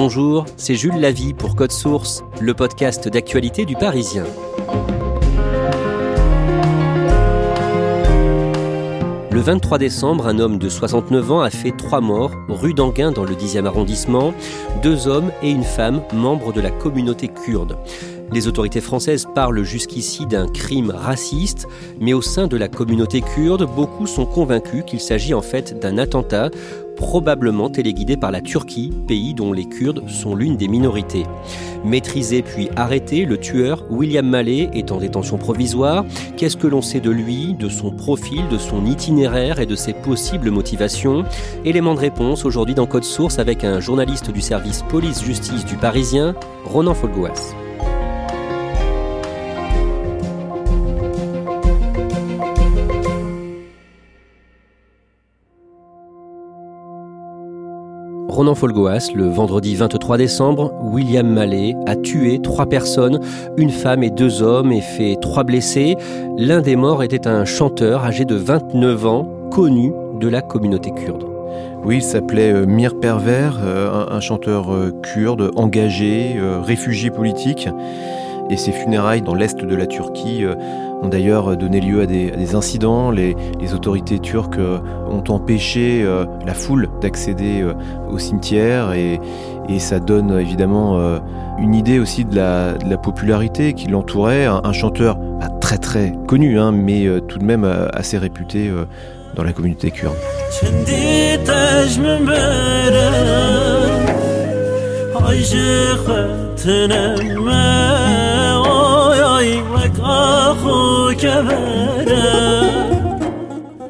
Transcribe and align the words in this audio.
Bonjour, 0.00 0.44
c'est 0.56 0.76
Jules 0.76 1.00
Lavie 1.00 1.34
pour 1.34 1.56
Code 1.56 1.72
Source, 1.72 2.22
le 2.40 2.54
podcast 2.54 3.08
d'actualité 3.08 3.64
du 3.64 3.74
Parisien. 3.74 4.22
Le 9.32 9.40
23 9.40 9.78
décembre, 9.78 10.28
un 10.28 10.38
homme 10.38 10.58
de 10.60 10.68
69 10.68 11.32
ans 11.32 11.40
a 11.40 11.50
fait 11.50 11.72
trois 11.76 12.00
morts 12.00 12.30
rue 12.48 12.74
d'Anguin 12.74 13.10
dans 13.10 13.24
le 13.24 13.34
10e 13.34 13.66
arrondissement, 13.66 14.34
deux 14.84 15.08
hommes 15.08 15.32
et 15.42 15.50
une 15.50 15.64
femme 15.64 16.04
membres 16.12 16.52
de 16.52 16.60
la 16.60 16.70
communauté 16.70 17.26
kurde. 17.26 17.76
Les 18.32 18.46
autorités 18.46 18.80
françaises 18.80 19.26
parlent 19.34 19.62
jusqu'ici 19.62 20.26
d'un 20.26 20.46
crime 20.48 20.90
raciste, 20.90 21.66
mais 22.00 22.12
au 22.12 22.22
sein 22.22 22.46
de 22.46 22.56
la 22.56 22.68
communauté 22.68 23.22
kurde, 23.22 23.66
beaucoup 23.74 24.06
sont 24.06 24.26
convaincus 24.26 24.84
qu'il 24.86 25.00
s'agit 25.00 25.34
en 25.34 25.42
fait 25.42 25.78
d'un 25.80 25.98
attentat 25.98 26.50
probablement 26.98 27.70
téléguidé 27.70 28.16
par 28.16 28.32
la 28.32 28.40
Turquie, 28.40 28.92
pays 29.06 29.32
dont 29.32 29.52
les 29.52 29.66
Kurdes 29.66 30.08
sont 30.08 30.34
l'une 30.34 30.56
des 30.56 30.66
minorités. 30.66 31.22
Maîtrisé 31.84 32.42
puis 32.42 32.68
arrêté, 32.74 33.24
le 33.24 33.38
tueur, 33.38 33.84
William 33.88 34.26
Mallet, 34.26 34.68
est 34.74 34.90
en 34.90 34.98
détention 34.98 35.38
provisoire. 35.38 36.04
Qu'est-ce 36.36 36.56
que 36.56 36.66
l'on 36.66 36.82
sait 36.82 36.98
de 36.98 37.10
lui, 37.10 37.54
de 37.54 37.68
son 37.68 37.92
profil, 37.92 38.42
de 38.50 38.58
son 38.58 38.84
itinéraire 38.84 39.60
et 39.60 39.66
de 39.66 39.76
ses 39.76 39.92
possibles 39.92 40.50
motivations? 40.50 41.24
Élément 41.64 41.94
de 41.94 42.00
réponse 42.00 42.44
aujourd'hui 42.44 42.74
dans 42.74 42.86
Code 42.86 43.04
Source 43.04 43.38
avec 43.38 43.62
un 43.62 43.78
journaliste 43.78 44.32
du 44.32 44.40
service 44.40 44.82
police-justice 44.90 45.64
du 45.64 45.76
Parisien, 45.76 46.34
Ronan 46.64 46.94
Folgoas. 46.94 47.54
Ronan 58.38 58.54
Folgoas, 58.54 59.10
le 59.16 59.24
vendredi 59.24 59.74
23 59.74 60.16
décembre, 60.16 60.72
William 60.80 61.26
Mallet 61.26 61.74
a 61.86 61.96
tué 61.96 62.38
trois 62.40 62.66
personnes, 62.66 63.18
une 63.56 63.70
femme 63.70 64.04
et 64.04 64.10
deux 64.10 64.42
hommes, 64.42 64.70
et 64.70 64.80
fait 64.80 65.16
trois 65.20 65.42
blessés. 65.42 65.96
L'un 66.36 66.60
des 66.60 66.76
morts 66.76 67.02
était 67.02 67.26
un 67.26 67.44
chanteur 67.44 68.04
âgé 68.04 68.24
de 68.24 68.36
29 68.36 69.06
ans, 69.06 69.28
connu 69.50 69.92
de 70.20 70.28
la 70.28 70.40
communauté 70.40 70.92
kurde. 70.92 71.24
Oui, 71.84 71.96
il 71.96 72.02
s'appelait 72.02 72.52
euh, 72.52 72.64
Mir 72.64 73.00
Perver, 73.00 73.50
euh, 73.60 74.06
un, 74.08 74.20
chanteur 74.20 74.72
euh, 74.72 74.92
kurde, 75.02 75.50
engagé, 75.56 76.36
réfugié 76.62 77.10
politique. 77.10 77.68
Et 78.50 78.56
ses 78.56 78.72
funérailles 78.72 79.22
dans 79.22 79.34
l'est 79.34 79.58
de 79.58 79.76
la 79.76 79.86
Turquie 79.86 80.44
ont 81.02 81.08
d'ailleurs 81.08 81.56
donné 81.56 81.80
lieu 81.80 82.02
à 82.02 82.06
des, 82.06 82.54
incidents. 82.54 83.10
Les, 83.10 83.34
autorités 83.74 84.18
turques 84.18 84.58
euh, 84.58 84.78
ont 85.10 85.22
empêché 85.28 86.02
euh, 86.02 86.24
la 86.46 86.54
foule 86.54 86.88
d'accéder 87.00 87.60
euh, 87.60 87.74
au 88.10 88.18
cimetière 88.18 88.92
et, 88.92 89.20
ça 89.78 90.00
donne 90.00 90.40
évidemment 90.40 90.98
une 91.58 91.74
idée 91.74 91.98
aussi 91.98 92.24
de 92.24 92.34
la, 92.34 92.96
popularité 92.96 93.74
qui 93.74 93.86
l'entourait. 93.86 94.46
Un, 94.46 94.72
chanteur 94.72 95.18
très 95.60 95.76
très 95.76 96.14
connu, 96.26 96.58
hein, 96.58 96.72
mais 96.72 97.06
tout 97.28 97.38
de 97.38 97.44
même 97.44 97.70
assez 97.92 98.16
réputé 98.16 98.72
dans 99.36 99.44
la 99.44 99.52
communauté 99.52 99.90
kurde. 99.90 100.14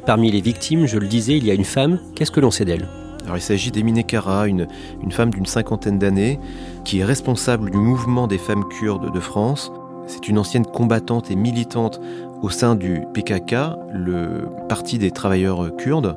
Parmi 0.06 0.30
les 0.30 0.40
victimes, 0.40 0.86
je 0.86 0.98
le 0.98 1.06
disais, 1.06 1.36
il 1.36 1.44
y 1.44 1.50
a 1.50 1.54
une 1.54 1.64
femme. 1.64 1.98
Qu'est-ce 2.14 2.30
que 2.30 2.40
l'on 2.40 2.50
sait 2.50 2.64
d'elle? 2.64 2.88
Alors, 3.24 3.36
il 3.36 3.42
s'agit 3.42 3.70
d'Emine 3.70 4.02
Kara, 4.04 4.46
une, 4.46 4.66
une 5.02 5.12
femme 5.12 5.28
d'une 5.28 5.44
cinquantaine 5.44 5.98
d'années, 5.98 6.40
qui 6.84 7.00
est 7.00 7.04
responsable 7.04 7.70
du 7.70 7.76
mouvement 7.76 8.26
des 8.26 8.38
femmes 8.38 8.64
kurdes 8.68 9.12
de 9.12 9.20
France. 9.20 9.70
C'est 10.08 10.28
une 10.28 10.38
ancienne 10.38 10.66
combattante 10.66 11.30
et 11.30 11.36
militante 11.36 12.00
au 12.42 12.50
sein 12.50 12.74
du 12.74 13.02
PKK, 13.14 13.54
le 13.92 14.48
Parti 14.68 14.98
des 14.98 15.12
travailleurs 15.12 15.76
kurdes 15.76 16.16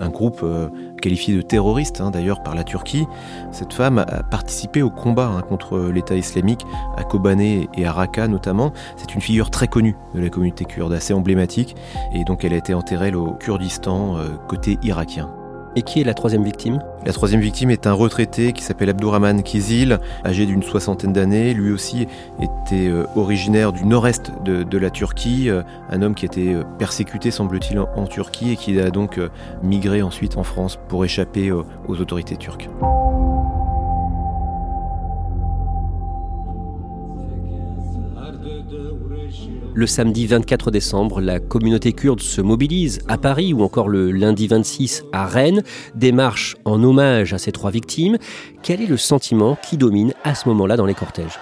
un 0.00 0.08
groupe 0.08 0.40
euh, 0.42 0.68
qualifié 1.00 1.34
de 1.36 1.42
terroriste 1.42 2.00
hein, 2.00 2.10
d'ailleurs 2.10 2.42
par 2.42 2.54
la 2.54 2.64
Turquie. 2.64 3.06
Cette 3.52 3.72
femme 3.72 3.98
a 3.98 4.22
participé 4.22 4.82
au 4.82 4.90
combat 4.90 5.26
hein, 5.26 5.42
contre 5.42 5.78
l'État 5.78 6.16
islamique 6.16 6.66
à 6.96 7.04
Kobané 7.04 7.68
et 7.76 7.86
à 7.86 7.92
Raqqa 7.92 8.28
notamment. 8.28 8.72
C'est 8.96 9.14
une 9.14 9.20
figure 9.20 9.50
très 9.50 9.68
connue 9.68 9.96
de 10.14 10.20
la 10.20 10.28
communauté 10.28 10.64
kurde, 10.64 10.92
assez 10.92 11.12
emblématique, 11.12 11.76
et 12.14 12.24
donc 12.24 12.44
elle 12.44 12.54
a 12.54 12.56
été 12.56 12.74
enterrée 12.74 13.14
au 13.14 13.32
Kurdistan 13.32 14.16
euh, 14.16 14.28
côté 14.48 14.78
irakien. 14.82 15.30
Et 15.76 15.82
qui 15.82 16.00
est 16.00 16.04
la 16.04 16.14
troisième 16.14 16.42
victime? 16.42 16.80
La 17.06 17.12
troisième 17.12 17.40
victime 17.40 17.70
est 17.70 17.86
un 17.86 17.92
retraité 17.92 18.52
qui 18.52 18.62
s'appelle 18.62 18.90
Abdourahman 18.90 19.42
Kizil, 19.42 20.00
âgé 20.24 20.44
d'une 20.44 20.62
soixantaine 20.62 21.12
d'années. 21.12 21.54
Lui 21.54 21.70
aussi 21.70 22.08
était 22.40 22.88
euh, 22.88 23.06
originaire 23.14 23.72
du 23.72 23.84
nord-est 23.84 24.32
de, 24.44 24.78
la 24.78 24.90
Turquie, 24.90 25.48
euh, 25.48 25.62
un 25.90 26.02
homme 26.02 26.14
qui 26.14 26.26
était 26.26 26.54
euh, 26.54 26.64
persécuté, 26.78 27.30
semble-t-il, 27.30 27.78
en, 27.78 28.06
Turquie 28.06 28.52
et 28.52 28.56
qui 28.56 28.80
a 28.80 28.90
donc 28.90 29.20
migré 29.62 30.02
ensuite 30.02 30.36
en 30.36 30.42
France 30.42 30.78
pour 30.88 31.04
échapper 31.04 31.52
aux 31.52 32.00
autorités 32.00 32.36
turques. 32.36 32.68
Le 39.72 39.86
samedi 39.86 40.26
24 40.26 40.70
décembre, 40.70 41.20
la 41.20 41.38
communauté 41.38 41.92
kurde 41.92 42.20
se 42.20 42.40
mobilise 42.40 43.00
à 43.08 43.18
Paris 43.18 43.52
ou 43.52 43.62
encore 43.62 43.88
le 43.88 44.10
lundi 44.10 44.48
26 44.48 45.04
à 45.12 45.26
Rennes, 45.26 45.62
des 45.94 46.12
marches 46.12 46.56
en 46.64 46.82
hommage 46.82 47.32
à 47.32 47.38
ces 47.38 47.52
trois 47.52 47.70
victimes. 47.70 48.18
Quel 48.62 48.82
est 48.82 48.86
le 48.86 48.96
sentiment 48.96 49.56
qui 49.62 49.76
domine 49.76 50.12
à 50.24 50.34
ce 50.34 50.48
moment-là 50.48 50.76
dans 50.76 50.86
les 50.86 50.94
cortèges? 50.94 51.38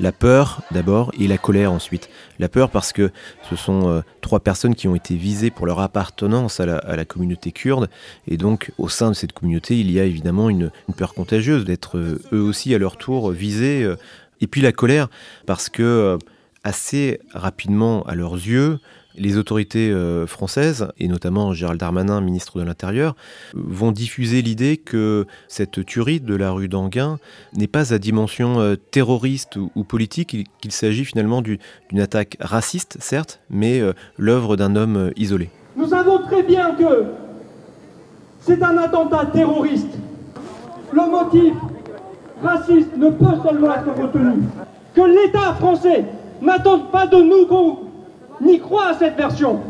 La 0.00 0.10
peur 0.10 0.62
d'abord 0.72 1.12
et 1.20 1.28
la 1.28 1.38
colère 1.38 1.70
ensuite. 1.70 2.10
La 2.40 2.48
peur 2.48 2.68
parce 2.70 2.92
que 2.92 3.12
ce 3.48 3.54
sont 3.54 3.88
euh, 3.88 4.00
trois 4.20 4.40
personnes 4.40 4.74
qui 4.74 4.88
ont 4.88 4.96
été 4.96 5.14
visées 5.14 5.50
pour 5.50 5.66
leur 5.66 5.78
appartenance 5.78 6.58
à 6.58 6.66
la, 6.66 7.04
communauté 7.04 7.52
kurde 7.52 7.88
et 8.26 8.36
donc 8.36 8.72
au 8.76 8.88
sein 8.88 9.10
de 9.10 9.14
cette 9.14 9.32
communauté 9.32 9.78
il 9.78 9.90
y 9.92 10.00
a 10.00 10.04
évidemment 10.04 10.50
une, 10.50 10.72
peur 10.96 11.14
contagieuse 11.14 11.64
d'être 11.64 11.96
euh, 11.96 12.20
eux 12.32 12.40
aussi 12.40 12.74
à 12.74 12.78
leur 12.78 12.96
tour 12.96 13.30
visés. 13.30 13.84
Euh. 13.84 13.96
et 14.40 14.48
puis 14.48 14.62
la 14.62 14.72
colère 14.72 15.08
parce 15.46 15.68
que 15.68 16.18
assez 16.64 17.20
rapidement 17.32 18.02
à 18.04 18.14
leurs 18.14 18.34
yeux, 18.34 18.80
les 19.16 19.36
autorités 19.36 19.90
euh, 19.90 20.26
françaises, 20.26 20.88
et 20.98 21.06
notamment 21.06 21.52
Gérald 21.52 21.78
Darmanin, 21.78 22.20
ministre 22.20 22.58
de 22.58 22.64
l'Intérieur, 22.64 23.14
vont 23.54 23.92
diffuser 23.92 24.42
l'idée 24.42 24.76
que 24.76 25.26
cette 25.46 25.84
tuerie 25.86 26.20
de 26.20 26.34
la 26.34 26.50
rue 26.50 26.68
d'Anguin 26.68 27.18
n'est 27.54 27.68
pas 27.68 27.92
à 27.92 27.98
dimension 27.98 28.60
euh, 28.60 28.76
terroriste 28.76 29.56
ou, 29.56 29.84
politique, 29.84 30.48
qu'il 30.60 30.72
s'agit 30.72 31.04
finalement 31.04 31.42
d'une 31.42 32.00
attaque 32.00 32.36
raciste, 32.40 32.96
certes, 33.00 33.40
mais 33.50 33.80
euh, 33.80 33.92
l'œuvre 34.18 34.56
d'un 34.56 34.74
homme 34.74 35.12
isolé. 35.16 35.50
Nous 35.76 35.88
savons 35.88 36.18
très 36.22 36.42
bien 36.42 36.74
que 36.74 37.04
c'est 38.40 38.62
un 38.62 38.76
attentat 38.78 39.26
terroriste. 39.26 39.94
Le 40.92 41.10
motif 41.10 41.54
raciste 42.42 42.96
ne 42.96 43.10
peut 43.10 43.36
seulement 43.44 43.74
être 43.74 44.00
retenu 44.00 44.42
que 44.94 45.00
l'État 45.00 45.54
français 45.54 46.04
n'attendent 46.42 46.90
pas 46.90 47.06
de 47.06 47.16
nous 47.16 47.46
qu'on 47.46 47.78
n'y 48.40 48.58
croit 48.58 48.88
à 48.88 48.94
cette 48.94 49.16
version. 49.16 49.60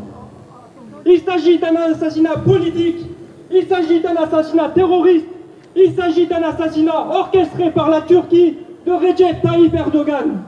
Il 1.06 1.20
s'agit 1.20 1.58
d'un 1.58 1.76
assassinat 1.76 2.36
politique, 2.38 3.06
il 3.50 3.66
s'agit 3.66 4.00
d'un 4.00 4.16
assassinat 4.16 4.70
terroriste, 4.70 5.26
il 5.76 5.92
s'agit 5.94 6.26
d'un 6.26 6.42
assassinat 6.42 7.06
orchestré 7.10 7.70
par 7.70 7.90
la 7.90 8.00
Turquie 8.02 8.56
de 8.86 8.92
Recep 8.92 9.42
Tayyip 9.42 9.74
Erdogan. 9.74 10.42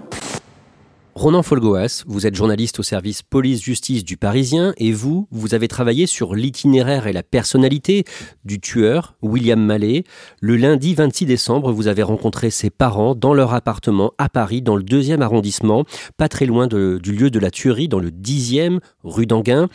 Ronan 1.17 1.43
Folgoas, 1.43 2.05
vous 2.07 2.27
êtes 2.27 2.35
journaliste 2.35 2.79
au 2.79 2.83
service 2.83 3.23
police-justice 3.23 4.05
du 4.05 4.19
Parisien 4.19 4.75
et 4.77 4.93
vous, 4.93 5.27
vous 5.31 5.55
avez 5.55 5.67
travaillé 5.67 6.07
sur 6.07 6.35
l'itinéraire 6.35 7.07
et 7.07 7.15
la 7.15 7.23
personnalité 7.23 8.05
du 8.45 8.61
tueur, 8.61 9.15
William 9.23 9.59
Mallet. 9.59 10.05
Le 10.43 10.57
lundi 10.57 10.95
26 10.95 11.25
décembre, 11.25 11.73
vous 11.73 11.89
avez 11.89 12.03
rencontré 12.03 12.51
ses 12.51 12.69
parents 12.69 13.15
dans 13.15 13.33
leur 13.33 13.55
appartement 13.55 14.13
à 14.19 14.29
Paris, 14.29 14.61
dans 14.61 14.77
le 14.77 14.83
deuxième 14.83 15.23
arrondissement, 15.23 15.85
pas 16.19 16.29
très 16.29 16.45
loin 16.45 16.67
du 16.67 17.01
lieu 17.01 17.31
de 17.31 17.39
la 17.39 17.51
tuerie, 17.51 17.89
dans 17.89 17.99
le 17.99 18.11
10e 18.11 18.81
rue 19.03 19.25
d'Anguin. 19.25 19.71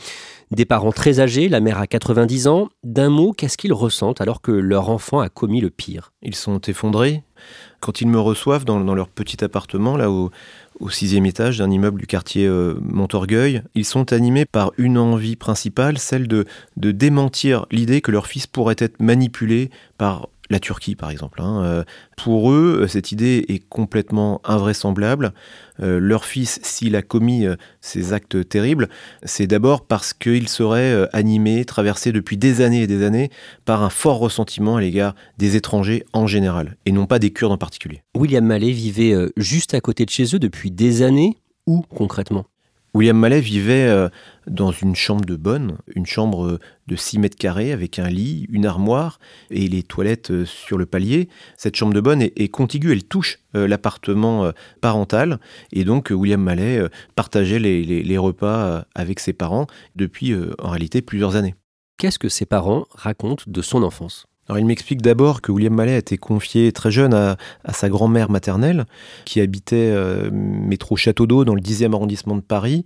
Des 0.52 0.66
parents 0.66 0.92
très 0.92 1.22
âgés, 1.22 1.48
la 1.48 1.62
mère 1.62 1.78
a 1.78 1.88
90 1.88 2.48
ans. 2.48 2.68
D'un 2.84 3.10
mot, 3.10 3.32
qu'est-ce 3.32 3.58
qu'ils 3.58 3.72
ressentent 3.72 4.20
alors 4.20 4.42
que 4.42 4.52
leur 4.52 4.90
enfant 4.90 5.22
a 5.22 5.30
commis 5.30 5.62
le 5.62 5.70
pire? 5.70 6.12
Ils 6.22 6.36
sont 6.36 6.60
effondrés. 6.60 7.24
Quand 7.80 8.02
ils 8.02 8.08
me 8.08 8.20
reçoivent 8.20 8.66
dans, 8.66 8.94
leur 8.94 9.08
petit 9.08 9.44
appartement, 9.44 9.96
là 9.96 10.12
au 10.12 10.30
sixième 10.90 11.26
étage 11.26 11.60
d'un 11.60 11.72
immeuble 11.72 12.02
du 12.02 12.08
quartier 12.08 12.48
euh, 12.48 12.76
Montorgueil. 12.82 13.64
Ils 13.76 13.86
sont 13.86 14.12
animés 14.12 14.46
par 14.46 14.72
une 14.78 14.98
envie 14.98 15.36
principale, 15.36 15.98
celle 15.98 16.28
de 16.28 16.46
démentir 16.76 17.66
l'idée 17.72 18.02
que 18.02 18.12
leur 18.12 18.28
fils 18.28 18.46
pourrait 18.46 18.76
être 18.78 19.00
manipulé 19.00 19.70
par 19.98 20.28
la 20.52 20.60
Turquie 20.60 20.96
par 20.96 21.10
exemple. 21.10 21.42
Hein. 21.42 21.64
Euh, 21.64 21.84
pour 22.18 22.52
eux, 22.52 22.86
cette 22.88 23.12
idée 23.12 23.46
est 23.48 23.68
complètement 23.68 24.42
invraisemblable. 24.44 25.34
Euh, 25.82 26.00
leur 26.00 26.26
fils, 26.26 26.60
s'il 26.62 26.96
a 26.96 27.02
commis 27.02 27.46
euh, 27.46 27.56
ces 27.80 28.14
actes 28.14 28.48
terribles, 28.48 28.90
c'est 29.24 29.48
d'abord 29.48 29.86
parce 29.86 30.14
qu'il 30.14 30.48
serait 30.48 31.08
animé, 31.14 31.66
traversé 31.66 32.12
depuis 32.12 32.38
des 32.38 32.62
années 32.62 32.84
et 32.84 32.88
des 32.88 33.04
années 33.04 33.32
par 33.66 33.82
un 33.82 33.90
fort 33.90 34.20
ressentiment 34.20 34.76
à 34.76 34.82
l'égard 34.82 35.16
des 35.38 35.56
étrangers 35.56 36.06
en 36.14 36.28
général, 36.28 36.78
et 36.86 36.92
non 36.92 37.06
pas 37.06 37.18
des 37.18 37.32
Kurdes 37.32 37.54
en 37.54 37.58
particulier. 37.58 38.04
William 38.16 38.46
Mallet 38.46 38.72
vivait 38.72 39.16
juste 39.38 39.74
à 39.74 39.82
côté 39.82 40.06
de 40.06 40.10
chez 40.10 40.36
eux 40.36 40.40
depuis 40.40 40.70
des 40.72 41.02
années. 41.02 41.38
Où 41.68 41.82
concrètement? 41.82 42.46
William 42.94 43.18
Mallet 43.18 43.40
vivait 43.40 43.88
euh, 43.88 44.10
dans 44.48 44.72
une 44.72 44.96
chambre 44.96 45.24
de 45.24 45.38
bonne, 45.38 45.78
une 45.96 46.06
chambre 46.06 46.46
euh, 46.46 46.60
de 46.88 46.96
6 46.98 47.20
mètres 47.20 47.38
carrés 47.38 47.72
avec 47.72 48.00
un 48.00 48.10
lit, 48.10 48.48
une 48.52 48.66
armoire 48.66 49.20
et 49.50 49.68
les 49.68 49.82
toilettes 49.82 50.32
euh, 50.32 50.46
sur 50.46 50.78
le 50.78 50.86
palier. 50.86 51.30
Cette 51.56 51.78
chambre 51.78 51.94
de 51.94 52.02
bonne 52.02 52.22
est, 52.22 52.50
contiguë, 52.50 52.92
elle 52.92 53.04
touche 53.04 53.40
l'appartement 53.54 54.52
parental 54.80 55.40
et 55.74 55.84
donc 55.84 56.10
William 56.12 56.42
Mallet 56.42 56.82
partageait 57.16 57.60
les, 57.60 58.18
repas 58.18 58.86
avec 58.96 59.20
ses 59.20 59.34
parents 59.34 59.68
depuis 59.96 60.34
en 60.60 60.70
réalité 60.70 61.02
plusieurs 61.02 61.36
années. 61.36 61.56
Qu'est-ce 61.98 62.20
que 62.20 62.30
ses 62.30 62.46
parents 62.46 62.86
racontent 62.92 63.44
de 63.48 63.62
son 63.62 63.84
enfance? 63.84 64.26
Il 64.58 64.66
m'explique 64.66 65.02
d'abord 65.02 65.42
que 65.42 65.52
William 65.52 65.74
Mallet 65.74 65.94
a 65.94 65.98
été 65.98 66.18
confié 66.18 66.72
très 66.72 66.92
jeune 66.92 67.14
à, 67.14 67.38
sa 67.72 67.90
grand-mère 67.90 68.30
maternelle, 68.30 68.86
qui 69.26 69.42
habitait 69.42 69.92
euh, 69.92 70.30
métro 70.32 70.96
Château 70.96 71.28
d'Eau 71.28 71.46
dans 71.46 71.56
le 71.56 71.62
10e 71.62 71.94
arrondissement 71.94 72.36
de 72.36 72.42
Paris. 72.42 72.86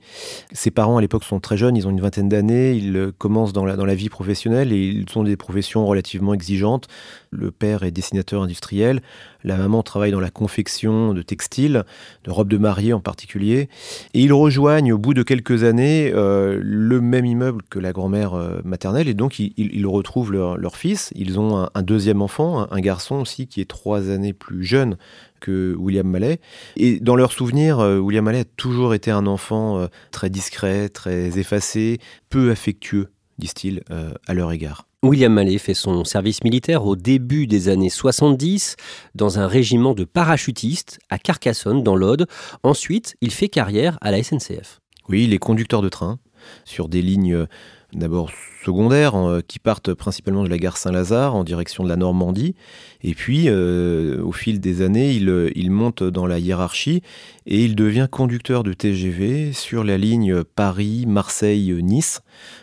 Ses 0.52 0.72
parents 0.72 0.98
à 0.98 1.02
l'époque 1.02 1.24
sont 1.24 1.40
très 1.40 1.58
jeunes, 1.58 1.76
ils 1.76 1.88
ont 1.88 1.92
une 1.92 2.02
vingtaine 2.02 2.30
d'années, 2.30 2.74
ils 2.74 2.96
euh, 2.96 3.12
commencent 3.18 3.54
dans 3.54 3.66
la 3.66 3.96
vie 3.96 4.10
professionnelle 4.10 4.72
et 4.72 4.88
ils 4.88 5.06
ont 5.18 5.24
des 5.24 5.38
professions 5.38 5.86
relativement 5.86 6.34
exigeantes. 6.34 6.88
Le 7.36 7.52
père 7.52 7.84
est 7.84 7.92
dessinateur 7.92 8.44
industriel, 8.44 9.02
la 9.44 9.58
maman 9.58 9.84
travaille 9.84 10.12
dans 10.12 10.20
la 10.20 10.32
confection 10.32 11.14
de 11.14 11.22
textiles, 11.22 11.84
de 12.24 12.32
robes 12.32 12.50
de 12.50 12.58
mariée 12.58 12.94
en 12.94 13.00
particulier. 13.00 13.70
Et 14.14 14.22
ils 14.22 14.34
rejoignent 14.34 14.94
au 14.94 14.98
bout 14.98 15.14
de 15.14 15.24
quelques 15.24 15.64
années 15.64 16.12
euh, 16.14 16.60
le 16.62 17.02
même 17.02 17.26
immeuble 17.26 17.62
que 17.70 17.80
la 17.80 17.92
grand-mère 17.92 18.34
maternelle 18.64 19.08
et 19.08 19.14
donc 19.14 19.40
ils, 19.40 19.88
retrouvent 19.88 20.32
leur, 20.32 20.76
fils. 20.76 21.12
Ils 21.16 21.40
ont 21.40 21.68
un, 21.74 21.82
deuxième 21.82 22.22
enfant, 22.22 22.68
un, 22.72 22.80
garçon 22.80 23.16
aussi 23.16 23.48
qui 23.48 23.62
est 23.62 23.66
trois 23.66 24.10
années 24.10 24.34
plus 24.34 24.64
jeune 24.64 24.98
que 25.40 25.76
William 25.76 26.08
Mallet. 26.08 26.40
Et 26.76 27.00
dans 27.00 27.16
leurs 27.16 27.31
souvenirs, 27.31 27.80
euh, 27.80 28.00
William 28.00 28.26
Mallet 28.26 28.42
a 28.42 28.46
toujours 28.46 28.94
été 28.94 29.12
un 29.12 29.28
enfant 29.28 29.80
euh, 29.80 29.88
très 30.12 30.30
discret, 30.30 30.90
très 30.90 31.38
effacé, 31.38 32.00
peu 32.30 32.52
affectueux, 32.52 33.12
disent-ils, 33.38 33.84
euh, 33.92 34.14
à 34.28 34.34
leur 34.34 34.52
égard. 34.52 34.88
William 35.03 35.33
Mallet 35.33 35.57
fait 35.57 35.74
son 35.74 36.03
service 36.03 36.44
militaire 36.44 36.86
au 36.86 36.95
début 36.95 37.47
des 37.47 37.69
années 37.69 37.89
70 37.89 38.75
dans 39.13 39.39
un 39.39 39.47
régiment 39.47 39.94
de 39.94 40.03
parachutistes 40.03 41.00
à 41.09 41.19
Carcassonne, 41.19 41.83
dans 41.83 41.95
l'Aude. 41.95 42.27
Ensuite, 42.63 43.15
il 43.21 43.31
fait 43.31 43.50
carrière 43.50 43.97
à 44.01 44.12
la 44.12 44.24
SNCF. 44.24 44.80
Oui, 45.07 45.25
il 45.25 45.33
est 45.33 45.38
conducteur 45.38 45.81
de 45.81 45.89
train 45.89 46.19
sur 46.63 46.89
des 46.89 47.01
lignes 47.01 47.45
d'abord 47.94 48.32
secondaires 48.66 49.16
euh, 49.16 49.42
qui 49.48 49.60
partent 49.60 49.94
principalement 49.94 50.44
de 50.44 50.50
la 50.50 50.58
gare 50.58 50.78
Saint-Lazare 50.78 51.36
en 51.36 51.44
direction 51.44 51.84
de 51.84 51.90
la 51.90 51.96
Normandie. 51.96 52.56
Et 53.04 53.14
puis, 53.14 53.44
euh, 53.48 54.22
au 54.24 54.32
fil 54.32 54.60
des 54.60 54.82
années, 54.82 55.12
il, 55.12 55.30
euh, 55.30 55.52
il, 55.56 55.70
monte 55.70 56.04
dans 56.04 56.26
la 56.26 56.40
hiérarchie 56.40 57.02
et 57.46 57.64
il 57.64 57.76
devient 57.76 58.08
conducteur 58.10 58.64
de 58.64 58.74
TGV 58.74 59.54
sur 59.54 59.84
la 59.84 59.98
ligne 59.98 60.44
Paris-Marseille-Nice. 60.44 62.22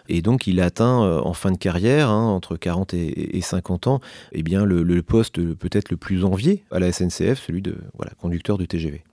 Et 0.09 0.23
donc, 0.23 0.49
il 0.49 0.61
atteint 0.61 1.21
en 1.21 1.33
fin 1.35 1.53
de 1.53 1.57
carrière, 1.57 2.11
hein, 2.11 2.27
entre 2.27 2.57
40 2.57 2.95
et, 2.95 3.41
50 3.41 3.87
ans, 3.87 4.01
eh 4.33 4.43
bien, 4.43 4.65
le, 4.65 4.83
le 4.83 5.03
poste 5.03 5.41
peut-être 5.55 5.91
le 5.91 5.97
plus 5.97 6.25
envié 6.25 6.65
à 6.73 6.81
la 6.81 6.91
SNCF, 6.91 7.41
celui 7.47 7.63
de 7.63 7.77
voilà, 7.95 8.13
conducteur 8.21 8.59
de 8.59 8.65
TGV. 8.65 9.05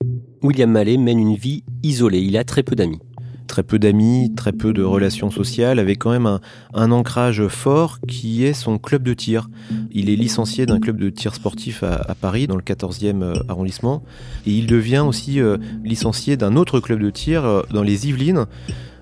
William 0.41 0.71
Mallet 0.71 0.97
mène 0.97 1.19
une 1.19 1.35
vie 1.35 1.63
isolée. 1.83 2.21
Il 2.21 2.37
a 2.37 2.43
très 2.43 2.63
peu 2.63 2.75
d'amis 2.75 2.99
très 3.49 3.63
peu 3.63 3.79
d'amis, 3.79 4.31
très 4.37 4.53
peu 4.53 4.71
de 4.71 4.83
relations 4.83 5.31
sociales, 5.31 5.79
avec 5.79 5.99
quand 5.99 6.11
même 6.11 6.39
un, 6.73 6.91
ancrage 6.91 7.47
fort 7.47 7.99
qui 8.07 8.45
est 8.45 8.53
son 8.53 8.77
club 8.77 9.03
de 9.03 9.13
tir. 9.13 9.49
Il 9.91 10.09
est 10.09 10.15
licencié 10.15 10.65
d'un 10.65 10.79
club 10.79 10.97
de 10.97 11.09
tir 11.09 11.35
sportif 11.35 11.83
à, 11.83 12.15
Paris, 12.21 12.47
dans 12.47 12.55
le 12.55 12.61
14e 12.61 13.23
euh, 13.23 13.33
arrondissement, 13.49 14.03
et 14.45 14.51
il 14.51 14.67
devient 14.67 15.03
aussi 15.05 15.41
euh, 15.41 15.57
licencié 15.83 16.37
d'un 16.37 16.55
autre 16.55 16.79
club 16.79 16.99
de 16.99 17.09
tir 17.09 17.43
euh, 17.43 17.63
dans 17.71 17.83
les 17.83 18.07
Yvelines 18.07 18.45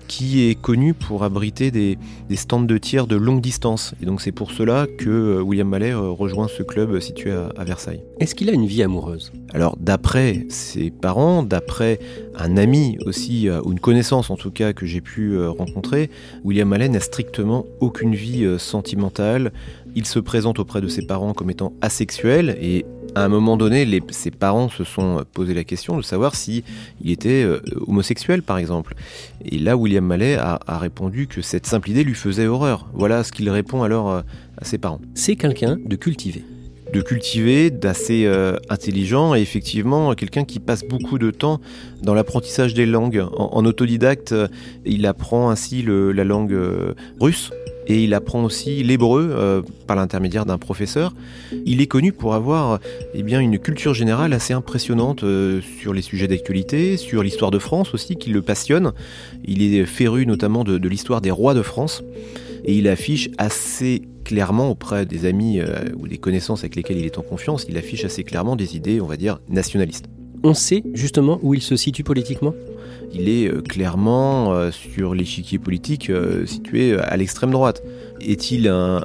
qui 0.08 0.48
est 0.48 0.54
connu 0.54 0.94
pour 0.94 1.22
abriter 1.22 1.70
des, 1.70 1.98
stands 2.34 2.60
de 2.60 2.78
tir 2.78 3.06
de 3.06 3.14
longue 3.14 3.40
distance. 3.40 3.94
Et 4.02 4.06
donc 4.06 4.20
c'est 4.20 4.32
pour 4.32 4.50
cela 4.50 4.86
que 4.98 5.08
euh, 5.08 5.40
William 5.40 5.68
Mallet 5.68 5.92
euh, 5.92 6.10
rejoint 6.10 6.48
ce 6.48 6.62
club 6.62 6.98
situé 7.00 7.30
à, 7.30 7.64
Versailles. 7.64 8.02
Est-ce 8.18 8.34
qu'il 8.34 8.48
a 8.48 8.52
une 8.52 8.66
vie 8.66 8.82
amoureuse? 8.82 9.30
Alors 9.52 9.76
d'après 9.78 10.46
ses 10.48 10.90
parents, 10.90 11.42
d'après 11.42 12.00
un 12.36 12.56
ami 12.56 12.98
aussi, 13.04 13.48
euh, 13.48 13.60
ou 13.64 13.72
une 13.72 13.80
connaissance 13.80 14.30
en 14.30 14.36
tout 14.36 14.50
cas 14.50 14.72
que 14.72 14.86
j'ai 14.86 15.00
pu 15.00 15.38
rencontrer, 15.46 16.10
William 16.44 16.68
Mallet 16.68 16.88
n'a 16.88 17.00
strictement 17.00 17.66
aucune 17.80 18.14
vie 18.14 18.46
sentimentale. 18.58 19.52
Il 19.94 20.06
se 20.06 20.18
présente 20.18 20.58
auprès 20.58 20.80
de 20.80 20.88
ses 20.88 21.06
parents 21.06 21.34
comme 21.34 21.50
étant 21.50 21.72
asexuel 21.82 22.56
et 22.60 22.86
à 23.18 23.24
un 23.24 23.28
moment 23.28 23.56
donné, 23.56 24.00
ses 24.10 24.30
parents 24.30 24.68
se 24.68 24.84
sont 24.84 25.24
posé 25.32 25.52
la 25.52 25.64
question 25.64 25.96
de 25.96 26.02
savoir 26.02 26.36
si 26.36 26.62
il 27.02 27.10
était 27.10 27.42
euh, 27.42 27.60
homosexuel, 27.88 28.42
par 28.42 28.58
exemple. 28.58 28.94
Et 29.44 29.58
là, 29.58 29.76
William 29.76 30.04
Mallet 30.04 30.36
a, 30.36 30.60
répondu 30.78 31.26
que 31.26 31.42
cette 31.42 31.66
simple 31.66 31.90
idée 31.90 32.04
lui 32.04 32.14
faisait 32.14 32.46
horreur. 32.46 32.86
Voilà 32.94 33.24
ce 33.24 33.32
qu'il 33.32 33.50
répond 33.50 33.82
alors 33.82 34.10
euh, 34.10 34.20
à 34.56 34.64
ses 34.64 34.78
parents. 34.78 35.00
C'est 35.14 35.34
quelqu'un 35.34 35.76
de 35.84 35.96
cultivé 35.96 36.44
de 36.90 37.02
cultivé, 37.02 37.68
d'assez 37.70 38.24
euh, 38.24 38.56
intelligent 38.70 39.34
et 39.34 39.42
effectivement 39.42 40.14
quelqu'un 40.14 40.44
qui 40.44 40.58
passe 40.58 40.84
beaucoup 40.84 41.18
de 41.18 41.30
temps 41.30 41.60
dans 42.02 42.14
l'apprentissage 42.14 42.72
des 42.72 42.86
langues. 42.86 43.26
En, 43.36 43.66
autodidacte, 43.66 44.34
il 44.86 45.04
apprend 45.04 45.50
ainsi 45.50 45.84
la 45.86 46.24
langue 46.24 46.58
russe, 47.20 47.50
et 47.88 48.04
il 48.04 48.14
apprend 48.14 48.44
aussi 48.44 48.82
l'hébreu 48.82 49.30
euh, 49.32 49.62
par 49.86 49.96
l'intermédiaire 49.96 50.44
d'un 50.44 50.58
professeur. 50.58 51.14
Il 51.64 51.80
est 51.80 51.86
connu 51.86 52.12
pour 52.12 52.34
avoir 52.34 52.78
eh 53.14 53.22
bien, 53.22 53.40
une 53.40 53.58
culture 53.58 53.94
générale 53.94 54.32
assez 54.34 54.52
impressionnante 54.52 55.24
euh, 55.24 55.60
sur 55.80 55.94
les 55.94 56.02
sujets 56.02 56.28
d'actualité, 56.28 56.96
sur 56.98 57.22
l'histoire 57.22 57.50
de 57.50 57.58
France 57.58 57.94
aussi, 57.94 58.16
qui 58.16 58.30
le 58.30 58.42
passionne. 58.42 58.92
Il 59.44 59.62
est 59.62 59.86
féru 59.86 60.26
notamment 60.26 60.64
de, 60.64 60.88
l'histoire 60.88 61.20
des 61.20 61.30
rois 61.30 61.54
de 61.54 61.62
France 61.62 62.02
et 62.64 62.76
il 62.76 62.88
affiche 62.88 63.30
assez 63.38 64.02
clairement 64.24 64.70
auprès 64.70 65.06
des 65.06 65.24
amis 65.24 65.58
euh, 65.60 65.84
ou 65.96 66.06
des 66.06 66.18
connaissances 66.18 66.60
avec 66.60 66.76
lesquels 66.76 66.98
il 66.98 67.06
est 67.06 67.16
en 67.16 67.22
confiance, 67.22 67.64
il 67.68 67.78
affiche 67.78 68.04
assez 68.04 68.24
clairement 68.24 68.56
des 68.56 68.76
idées, 68.76 69.00
on 69.00 69.06
va 69.06 69.16
dire, 69.16 69.40
nationalistes. 69.48 70.06
On 70.44 70.54
sait 70.54 70.84
justement 70.92 71.38
où 71.42 71.54
il 71.54 71.62
se 71.62 71.76
situe 71.76 72.04
politiquement? 72.04 72.52
Il 73.12 73.28
est 73.28 73.48
euh, 73.48 73.60
clairement 73.60 74.52
euh, 74.52 74.70
sur 74.70 75.14
l'échiquier 75.14 75.58
politique 75.58 76.10
euh, 76.10 76.46
situé 76.46 76.98
à 76.98 77.16
l'extrême 77.16 77.50
droite. 77.50 77.82
Est-il 78.20 78.68
un, 78.68 79.04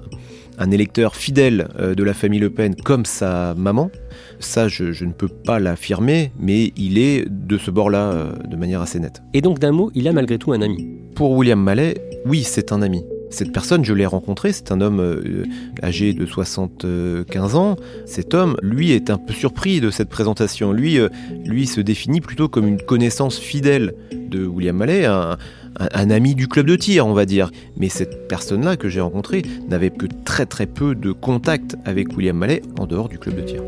électeur 0.71 1.15
fidèle 1.15 1.67
de 1.79 2.03
la 2.03 2.13
famille 2.13 2.39
Le 2.39 2.49
Pen 2.49 2.75
comme 2.75 3.05
sa 3.05 3.53
maman? 3.55 3.91
Ça, 4.39 4.67
je, 4.67 4.91
je, 4.91 5.05
ne 5.05 5.11
peux 5.11 5.27
pas 5.27 5.59
l'affirmer, 5.59 6.31
mais 6.39 6.73
il 6.77 6.97
est 6.97 7.27
de 7.29 7.57
ce 7.57 7.69
bord-là 7.69 8.33
de 8.49 8.55
manière 8.55 8.81
assez 8.81 8.99
nette. 8.99 9.21
Et 9.33 9.41
donc, 9.41 9.59
d'un 9.59 9.71
mot, 9.71 9.91
il 9.93 10.07
a 10.07 10.13
malgré 10.13 10.37
tout 10.37 10.51
un 10.51 10.61
ami 10.61 10.97
Pour 11.15 11.31
William 11.31 11.61
Mallet, 11.61 11.95
oui, 12.25 12.43
c'est 12.43 12.71
un 12.71 12.81
ami 12.81 13.03
Cette 13.33 13.51
personne, 13.51 13.83
je 13.83 13.95
l'ai 13.95 14.05
rencontré, 14.05 14.53
c'est 14.53 14.71
un 14.71 14.79
homme 14.79 14.99
euh, 14.99 15.43
âgé 15.81 16.13
de 16.13 16.23
75 16.23 17.55
ans. 17.55 17.77
Cet 18.05 18.35
homme, 18.35 18.57
lui, 18.61 18.91
est 18.91 19.09
un 19.09 19.17
peu 19.17 19.33
surpris 19.33 19.81
de 19.81 19.89
cette 19.89 20.09
présentation. 20.09 20.71
Lui, 20.71 20.99
euh, 20.99 21.09
lui 21.43 21.65
se 21.65 21.81
définit 21.81 22.21
plutôt 22.21 22.47
comme 22.47 22.67
une 22.67 22.79
connaissance 22.79 23.39
fidèle 23.39 23.95
de 24.29 24.45
William 24.45 24.77
Mallet, 24.77 25.05
un, 25.05 25.39
un 25.79 26.09
ami 26.11 26.35
du 26.35 26.47
club 26.47 26.67
de 26.67 26.75
tir, 26.75 27.07
on 27.07 27.13
va 27.13 27.25
dire. 27.25 27.49
Mais 27.75 27.89
cette 27.89 28.27
personne-là 28.27 28.77
que 28.77 28.87
j'ai 28.87 29.01
rencontrée 29.01 29.41
n'avait 29.67 29.89
que 29.89 30.05
très 30.25 30.45
très 30.45 30.67
peu 30.67 30.93
de 30.93 31.11
contact 31.11 31.75
avec 31.85 32.15
William 32.15 32.37
Mallet 32.37 32.61
en 32.77 32.85
dehors 32.85 33.09
du 33.09 33.17
club 33.17 33.37
de 33.37 33.41
tir. 33.41 33.63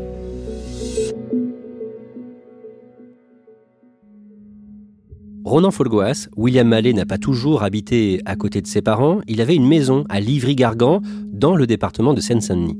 Ronan 5.46 5.70
Folgoas, 5.70 6.26
William 6.36 6.66
Mallet 6.66 6.92
n'a 6.92 7.06
pas 7.06 7.18
toujours 7.18 7.62
habité 7.62 8.20
à 8.24 8.34
côté 8.34 8.60
de 8.60 8.66
ses 8.66 8.82
parents. 8.82 9.20
Il 9.28 9.40
avait 9.40 9.54
une 9.54 9.68
maison 9.68 10.04
à 10.08 10.18
Livry-Gargan, 10.18 11.02
dans 11.32 11.54
le 11.54 11.68
département 11.68 12.14
de 12.14 12.20
Seine-Saint-Denis. 12.20 12.76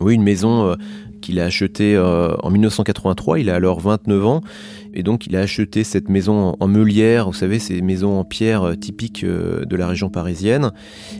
Oui, 0.00 0.16
une 0.16 0.22
maison 0.22 0.66
euh, 0.66 0.74
qu'il 1.22 1.40
a 1.40 1.46
achetée 1.46 1.96
euh, 1.96 2.36
en 2.42 2.50
1983. 2.50 3.38
Il 3.38 3.48
a 3.48 3.54
alors 3.54 3.80
29 3.80 4.26
ans. 4.26 4.42
Et 4.94 5.02
donc 5.02 5.26
il 5.26 5.36
a 5.36 5.40
acheté 5.40 5.84
cette 5.84 6.08
maison 6.08 6.56
en 6.58 6.68
meulière, 6.68 7.26
vous 7.26 7.32
savez, 7.32 7.58
ces 7.58 7.80
maisons 7.80 8.18
en 8.18 8.24
pierre 8.24 8.62
euh, 8.62 8.74
typiques 8.74 9.24
euh, 9.24 9.64
de 9.64 9.76
la 9.76 9.86
région 9.86 10.10
parisienne. 10.10 10.72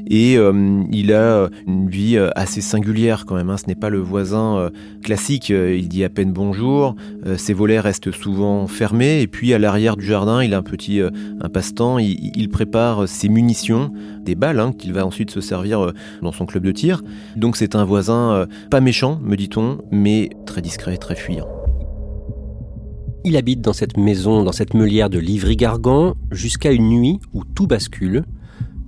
Et 0.09 0.37
euh, 0.37 0.83
il 0.91 1.13
a 1.13 1.49
une 1.67 1.89
vie 1.89 2.19
assez 2.35 2.61
singulière 2.61 3.25
quand 3.27 3.35
même. 3.35 3.51
Hein. 3.51 3.57
Ce 3.57 3.67
n'est 3.67 3.75
pas 3.75 3.91
le 3.91 3.99
voisin 3.99 4.71
classique. 5.03 5.51
Il 5.51 5.89
dit 5.89 6.05
à 6.05 6.09
peine 6.09 6.33
bonjour. 6.33 6.95
Ses 7.37 7.53
volets 7.53 7.81
restent 7.81 8.11
souvent 8.13 8.67
fermés. 8.67 9.21
Et 9.21 9.27
puis 9.27 9.55
à 9.55 9.59
l'arrière 9.59 9.97
du 9.97 10.07
jardin, 10.07 10.43
il 10.43 10.55
a 10.55 10.59
un 10.59 10.63
petit 10.63 11.01
un 11.01 11.49
passe-temps. 11.49 11.99
Il, 11.99 12.49
prépare 12.51 13.09
ses 13.09 13.29
munitions, 13.29 13.93
des 14.25 14.35
balles 14.35 14.61
hein, 14.61 14.73
qu'il 14.77 14.93
va 14.93 15.07
ensuite 15.07 15.31
se 15.31 15.41
servir 15.41 15.93
dans 16.23 16.33
son 16.33 16.47
club 16.47 16.65
de 16.65 16.73
tir. 16.73 17.03
Donc 17.37 17.57
c'est 17.57 17.75
un 17.75 17.85
voisin 17.85 18.47
pas 18.71 18.81
méchant, 18.81 19.21
me 19.23 19.37
dit-on, 19.37 19.79
mais 19.91 20.31
très 20.47 20.63
discret, 20.63 20.97
très 20.97 21.15
fuyant. 21.15 21.60
Il 23.23 23.37
habite 23.37 23.61
dans 23.61 23.75
cette 23.75 23.99
maison, 23.99 24.45
dans 24.45 24.53
cette 24.53 24.73
meulière 24.73 25.11
de 25.11 25.19
Livry-Gargan, 25.19 26.15
jusqu'à 26.31 26.73
une 26.73 26.89
nuit 26.89 27.21
où 27.35 27.45
tout 27.45 27.67
bascule, 27.67 28.25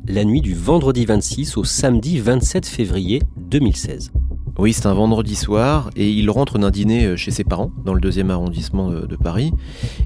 la 0.08 0.24
nuit 0.24 0.40
du 0.40 0.54
vendredi 0.54 1.04
26 1.04 1.58
au 1.58 1.64
samedi 1.64 2.18
27 2.18 2.64
février 2.64 3.20
2016. 3.36 4.10
Oui, 4.58 4.74
c'est 4.74 4.84
un 4.84 4.92
vendredi 4.92 5.34
soir 5.34 5.88
et 5.96 6.10
il 6.10 6.28
rentre 6.28 6.58
d'un 6.58 6.70
dîner 6.70 7.06
euh, 7.06 7.16
chez 7.16 7.30
ses 7.30 7.42
parents 7.42 7.72
dans 7.86 7.94
le 7.94 8.02
deuxième 8.02 8.30
arrondissement 8.30 8.90
de, 8.90 9.16
Paris. 9.16 9.50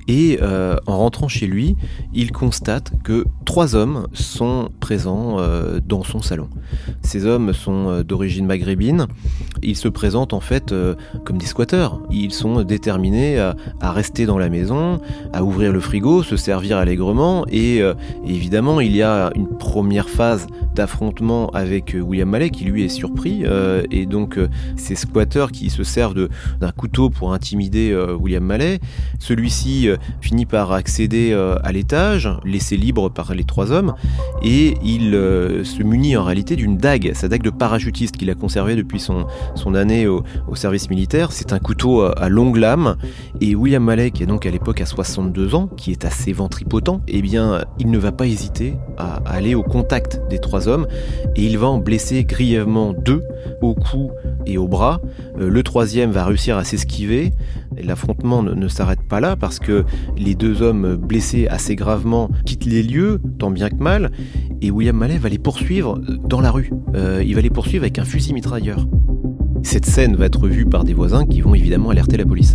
Et 0.07 0.39
euh, 0.41 0.77
en 0.87 0.99
rentrant 0.99 1.27
chez 1.27 1.49
lui, 1.49 1.75
il 2.15 2.31
constate 2.31 2.93
que 3.03 3.25
trois 3.45 3.75
hommes 3.75 4.07
sont 4.13 4.69
présents 4.79 5.41
euh, 5.41 5.81
dans 5.85 6.05
son 6.05 6.23
salon. 6.23 6.49
Ces 7.03 7.27
hommes 7.27 7.53
sont 7.53 8.03
d'origine 8.03 8.47
maghrébine. 8.47 9.07
Ils 9.65 9.77
se 9.77 9.89
présentent 9.89 10.33
en 10.33 10.41
fait 10.41 10.73
comme 11.25 11.39
des 11.39 11.47
squatteurs. 11.47 12.01
Ils 12.11 12.33
sont 12.33 12.63
déterminés 12.63 13.39
à, 13.39 13.93
rester 13.93 14.27
dans 14.27 14.39
la 14.39 14.49
maison, 14.49 15.01
à 15.33 15.43
ouvrir 15.43 15.73
le 15.73 15.81
frigo, 15.81 16.23
se 16.23 16.37
servir 16.37 16.79
allègrement. 16.79 17.47
Et, 17.49 17.81
évidemment, 18.27 18.81
il 18.81 18.95
y 18.95 19.03
a 19.03 19.31
une 19.35 19.49
première 19.49 20.09
phase 20.09 20.47
d'affrontement 20.75 21.49
avec 21.51 21.97
William 21.99 22.29
Mallet 22.29 22.51
qui 22.51 22.65
lui 22.65 22.85
est 22.85 22.89
surpris 22.89 23.45
et 23.91 24.07
donc 24.07 24.36
ces 24.77 24.95
squatteurs 24.95 25.53
qui 25.53 25.71
se 25.71 25.85
servent 25.85 26.29
d'un 26.61 26.73
couteau 26.73 27.11
pour 27.11 27.33
intimider 27.33 27.93
euh, 27.93 28.15
William 28.15 28.45
Mallet. 28.45 28.81
Celui-ci 29.19 29.89
euh, 29.89 29.97
finit 30.21 30.47
par 30.47 30.73
accéder 30.73 31.31
euh, 31.33 31.57
à 31.63 31.73
l'étage, 31.73 32.29
laissé 32.45 32.77
libre 32.77 33.09
par 33.09 33.35
les 33.35 33.45
trois 33.45 33.73
hommes, 33.73 33.95
et 34.43 34.75
il 34.83 35.13
se 35.65 35.83
munit 35.83 36.17
en 36.17 36.25
réalité 36.25 36.57
d'une 36.57 36.77
dague, 36.77 37.13
sa 37.15 37.29
dague 37.29 37.43
de 37.43 37.51
parachutiste 37.51 38.17
qu'il 38.17 38.31
a 38.31 38.35
conservée 38.35 38.77
depuis 38.77 39.01
son, 39.01 39.27
année 39.75 40.07
au, 40.07 40.23
service 40.55 40.89
militaire. 40.91 41.33
C'est 41.33 41.53
un 41.53 41.59
couteau 41.59 42.03
à 42.03 42.29
longue 42.29 42.57
lame, 42.57 42.97
et 43.41 43.55
William 43.55 43.83
Mallet, 43.83 44.11
qui 44.11 44.23
est 44.23 44.27
donc 44.27 44.47
à 44.47 44.51
l'époque 44.51 44.81
à 44.81 44.87
62 44.87 45.55
ans, 45.55 45.69
qui 45.69 45.93
est 45.93 46.05
assez 46.05 46.33
ventripotent, 46.33 47.01
eh 47.09 47.23
bien, 47.23 47.65
il 47.79 47.91
ne 47.91 47.99
va 47.99 48.13
pas 48.13 48.27
hésiter 48.27 48.75
à 48.97 49.17
aller 49.27 49.55
au 49.55 49.63
contact 49.63 50.21
des 50.31 50.39
trois 50.39 50.69
hommes, 50.69 50.87
et 51.35 51.45
il 51.45 51.59
va 51.59 51.67
en 51.67 51.79
blesser 51.79 52.25
grièvement 52.25 52.93
deux 52.93 53.23
au 53.63 53.75
cou 53.75 54.11
et 54.47 54.59
au 54.59 54.69
bras. 54.69 55.01
Euh, 55.39 55.49
le 55.49 55.63
troisième 55.63 56.11
va 56.11 56.25
réussir 56.25 56.57
à 56.57 56.65
s'esquiver. 56.65 57.33
L'affrontement 57.83 58.43
ne, 58.43 58.69
s'arrête 58.69 59.03
pas 59.03 59.21
là 59.21 59.37
parce 59.37 59.59
que 59.59 59.85
les 60.17 60.35
deux 60.35 60.63
hommes 60.63 60.97
blessés 60.97 61.47
assez 61.49 61.77
gravement 61.77 62.31
quittent 62.45 62.65
les 62.65 62.83
lieux, 62.83 63.21
tant 63.39 63.51
bien 63.51 63.69
que 63.69 63.77
mal, 63.77 64.11
et 64.61 64.71
William 64.71 64.97
Mallet 64.97 65.19
va 65.19 65.29
les 65.29 65.39
poursuivre 65.39 65.99
dans 66.25 66.41
la 66.41 66.51
rue. 66.51 66.73
Euh, 66.95 67.23
il 67.25 67.35
va 67.35 67.41
les 67.41 67.51
poursuivre 67.51 67.85
avec 67.85 67.99
un 67.99 68.05
fusil 68.05 68.33
mitrailleur. 68.33 68.87
Cette 69.63 69.87
scène 69.87 70.17
va 70.17 70.27
être 70.27 70.47
vue 70.49 70.67
par 70.67 70.85
des 70.85 70.95
voisins 70.95 71.27
qui 71.27 71.41
vont 71.41 71.55
évidemment 71.55 71.91
alerter 71.91 72.17
la 72.17 72.25
police. 72.25 72.55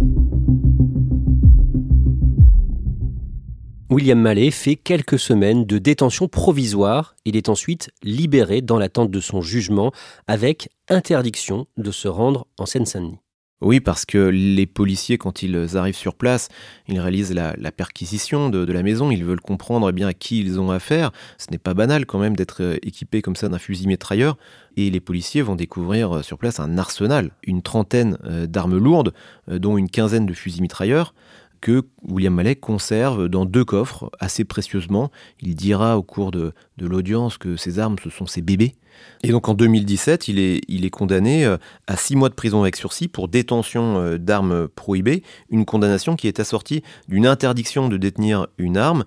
William 3.91 4.21
Mallet 4.21 4.51
fait 4.51 4.77
quelques 4.77 5.19
semaines 5.19 5.65
de 5.65 5.77
détention 5.77 6.29
provisoire. 6.29 7.13
Il 7.25 7.35
est 7.35 7.49
ensuite 7.49 7.89
libéré 8.03 8.61
dans 8.61 8.79
l'attente 8.79 9.11
de 9.11 9.19
son 9.19 9.41
jugement 9.41 9.91
avec 10.27 10.69
interdiction 10.87 11.67
de 11.75 11.91
se 11.91 12.07
rendre 12.07 12.47
en 12.57 12.65
Seine-Saint-Denis. 12.65 13.19
Oui, 13.59 13.81
parce 13.81 14.05
que 14.05 14.17
les 14.17 14.65
policiers, 14.65 15.17
quand 15.17 15.43
ils 15.43 15.77
arrivent 15.77 15.93
sur 15.93 16.15
place, 16.15 16.47
ils 16.87 17.01
réalisent 17.01 17.33
la, 17.33 17.53
perquisition 17.73 18.49
de, 18.49 18.71
la 18.71 18.81
maison, 18.81 19.11
ils 19.11 19.25
veulent 19.25 19.41
comprendre 19.41 19.89
eh 19.89 19.91
bien, 19.91 20.07
à 20.07 20.13
qui 20.13 20.39
ils 20.39 20.57
ont 20.57 20.71
affaire. 20.71 21.11
Ce 21.37 21.51
n'est 21.51 21.57
pas 21.57 21.73
banal 21.73 22.05
quand 22.05 22.17
même 22.17 22.37
d'être 22.37 22.63
euh, 22.63 22.77
équipé 22.83 23.21
comme 23.21 23.35
ça 23.35 23.49
d'un 23.49 23.59
fusil 23.59 23.87
mitrailleur. 23.87 24.37
Et 24.77 24.89
les 24.89 25.01
policiers 25.01 25.41
vont 25.41 25.55
découvrir 25.55 26.15
euh, 26.15 26.21
sur 26.23 26.37
place 26.37 26.61
un 26.61 26.77
arsenal, 26.77 27.31
une 27.43 27.61
trentaine 27.61 28.17
euh, 28.23 28.47
d'armes 28.47 28.77
lourdes, 28.77 29.13
dont 29.47 29.77
une 29.77 29.89
quinzaine 29.89 30.25
de 30.25 30.33
fusils 30.33 30.61
mitrailleurs 30.61 31.13
que 31.61 31.83
William 32.03 32.33
Malek 32.33 32.59
conserve 32.59 33.29
dans 33.29 33.45
deux 33.45 33.63
coffres 33.63 34.09
assez 34.19 34.43
précieusement. 34.43 35.11
Il 35.39 35.55
dira 35.55 35.97
au 35.97 36.03
cours 36.03 36.31
de, 36.31 36.53
l'audience 36.79 37.37
que 37.37 37.55
ces 37.55 37.79
armes, 37.79 37.97
ce 38.03 38.09
sont 38.09 38.25
ses 38.25 38.41
bébés. 38.41 38.75
Et 39.23 39.29
donc 39.29 39.47
en 39.47 39.53
2017, 39.53 40.27
il 40.27 40.39
est, 40.39 40.61
il 40.67 40.83
est 40.83 40.89
condamné 40.89 41.45
euh, 41.45 41.57
à 41.87 41.95
six 41.95 42.15
mois 42.15 42.29
de 42.29 42.33
prison 42.33 42.61
avec 42.61 42.75
sursis 42.75 43.07
pour 43.07 43.29
détention 43.29 43.97
euh, 43.99 44.17
d'armes 44.17 44.67
prohibées, 44.67 45.23
une 45.49 45.65
condamnation 45.65 46.15
qui 46.15 46.27
est 46.27 46.39
assortie 46.39 46.83
d'une 47.07 47.25
interdiction 47.25 47.87
de 47.87 47.97
détenir 47.97 48.47
une 48.57 48.77
arme 48.77 49.05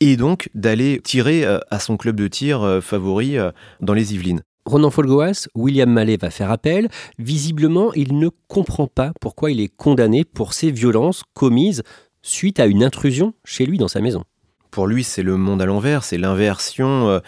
et 0.00 0.16
donc 0.16 0.50
d'aller 0.54 1.00
tirer 1.02 1.44
euh, 1.44 1.58
à 1.70 1.78
son 1.78 1.96
club 1.96 2.16
de 2.16 2.28
tir 2.28 2.80
favori 2.82 3.36
dans 3.80 3.94
les 3.94 4.14
Yvelines. 4.14 4.42
Ronan 4.64 4.90
Folgoas, 4.90 5.48
William 5.54 5.90
Mallet 5.90 6.16
va 6.16 6.30
faire 6.30 6.50
appel. 6.50 6.88
Visiblement, 7.18 7.92
il 7.94 8.18
ne 8.18 8.28
comprend 8.48 8.86
pas 8.86 9.12
pourquoi 9.20 9.50
il 9.50 9.60
est 9.60 9.74
condamné 9.74 10.24
pour 10.24 10.52
ces 10.52 10.70
violences 10.70 11.24
commises 11.34 11.82
suite 12.22 12.60
à 12.60 12.66
une 12.66 12.84
intrusion 12.84 13.34
chez 13.44 13.66
lui 13.66 13.78
dans 13.78 13.88
sa 13.88 14.00
maison. 14.00 14.24
Pour 14.70 14.86
lui, 14.86 15.04
c'est 15.04 15.22
le 15.22 15.36
monde 15.36 15.60
à 15.60 15.66
l'envers, 15.66 16.02
c'est 16.02 16.16
l'inversion 16.16 17.08
euh, 17.08 17.18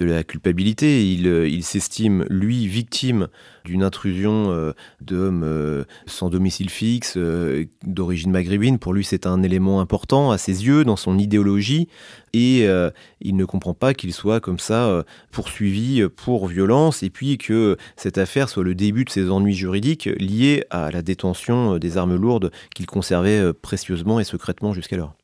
de 0.00 0.06
la 0.06 0.24
culpabilité. 0.24 1.12
Il, 1.12 1.28
euh, 1.28 1.46
il 1.46 1.62
s'estime, 1.62 2.24
lui, 2.30 2.66
victime 2.66 3.28
d'une 3.66 3.82
intrusion 3.82 4.50
euh, 4.50 4.72
d'hommes 5.02 5.42
euh, 5.44 5.84
sans 6.06 6.30
domicile 6.30 6.70
fixe, 6.70 7.18
d'origine 7.84 8.30
maghrébine. 8.30 8.78
Pour 8.78 8.94
lui, 8.94 9.04
c'est 9.04 9.26
un 9.26 9.42
élément 9.42 9.80
important 9.80 10.30
à 10.30 10.38
ses 10.38 10.66
yeux, 10.66 10.84
dans 10.84 10.96
son 10.96 11.18
idéologie. 11.18 11.88
Et 12.32 12.64
il 13.20 13.34
ne 13.34 13.44
comprend 13.44 13.74
pas 13.74 13.92
qu'il 13.92 14.12
soit 14.12 14.38
comme 14.38 14.60
ça 14.60 15.04
poursuivi 15.32 16.08
pour 16.08 16.46
violence 16.46 17.02
et 17.02 17.10
puis 17.10 17.38
que 17.38 17.76
cette 17.96 18.18
affaire 18.18 18.48
soit 18.48 18.62
le 18.62 18.76
début 18.76 19.04
de 19.04 19.10
ses 19.10 19.30
ennuis 19.30 19.54
juridiques 19.54 20.08
liés 20.18 20.64
à 20.70 20.92
la 20.92 21.02
détention 21.02 21.78
des 21.78 21.96
armes 21.96 22.14
lourdes 22.14 22.52
qu'il 22.72 22.86
conservait 22.86 23.52
précieusement 23.52 24.20
et 24.20 24.24
secrètement 24.24 24.72
jusqu'alors. 24.72 25.16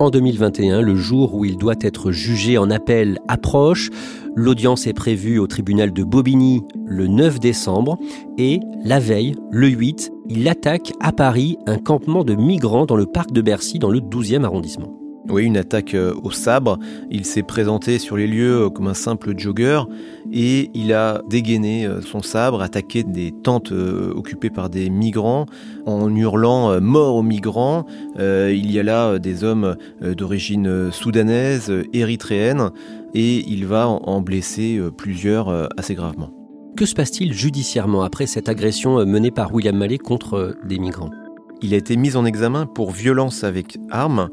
En 0.00 0.08
2021, 0.08 0.80
le 0.80 0.96
jour 0.96 1.34
où 1.34 1.44
il 1.44 1.58
doit 1.58 1.74
être 1.82 2.10
jugé 2.10 2.56
en 2.56 2.70
appel 2.70 3.18
approche. 3.28 3.90
L'audience 4.34 4.86
est 4.86 4.94
prévue 4.94 5.38
au 5.38 5.46
tribunal 5.46 5.92
de 5.92 6.02
Bobigny 6.02 6.62
le 6.86 7.06
9 7.06 7.38
décembre 7.38 7.98
et 8.38 8.60
la 8.82 8.98
veille, 8.98 9.36
le 9.50 9.68
8, 9.68 10.10
il 10.30 10.48
attaque 10.48 10.94
à 11.00 11.12
Paris 11.12 11.58
un 11.66 11.76
campement 11.76 12.24
de 12.24 12.34
migrants 12.34 12.86
dans 12.86 12.96
le 12.96 13.04
parc 13.04 13.32
de 13.32 13.42
Bercy 13.42 13.78
dans 13.78 13.90
le 13.90 14.00
12e 14.00 14.44
arrondissement. 14.44 14.99
Oui, 15.30 15.44
une 15.44 15.56
attaque 15.56 15.94
euh, 15.94 16.12
au 16.24 16.32
sabre. 16.32 16.78
Il 17.10 17.24
s'est 17.24 17.44
présenté 17.44 18.00
sur 18.00 18.16
les 18.16 18.26
lieux 18.26 18.62
euh, 18.62 18.68
comme 18.68 18.88
un 18.88 18.94
simple 18.94 19.38
jogger 19.38 19.82
et 20.32 20.70
il 20.74 20.92
a 20.92 21.22
dégainé 21.28 21.86
euh, 21.86 22.00
son 22.00 22.20
sabre, 22.20 22.62
attaqué 22.62 23.04
des 23.04 23.30
tentes 23.30 23.72
occupées 23.72 24.50
par 24.50 24.70
des 24.70 24.90
migrants 24.90 25.46
en 25.86 26.14
hurlant 26.14 26.80
mort 26.80 27.14
aux 27.16 27.22
migrants. 27.22 27.86
Il 28.18 28.70
y 28.70 28.78
a 28.78 28.82
là 28.82 29.18
des 29.18 29.44
hommes 29.44 29.76
d'origine 30.00 30.90
soudanaise, 30.90 31.72
érythréenne 31.92 32.70
et 33.14 33.44
il 33.48 33.66
va 33.66 33.88
en 33.88 34.20
blesser 34.20 34.80
plusieurs 34.96 35.68
assez 35.78 35.94
gravement. 35.94 36.30
Que 36.76 36.86
se 36.86 36.94
passe-t-il 36.94 37.32
judiciairement 37.32 38.02
après 38.02 38.26
cette 38.26 38.48
agression 38.48 39.04
menée 39.06 39.30
par 39.30 39.54
William 39.54 39.76
Mallet 39.76 39.98
contre 39.98 40.56
des 40.64 40.78
migrants? 40.78 41.10
Il 41.62 41.74
a 41.74 41.76
été 41.76 41.96
mis 41.96 42.16
en 42.16 42.24
examen 42.24 42.66
pour 42.66 42.90
violence 42.90 43.44
avec 43.44 43.78
arme 43.90 44.30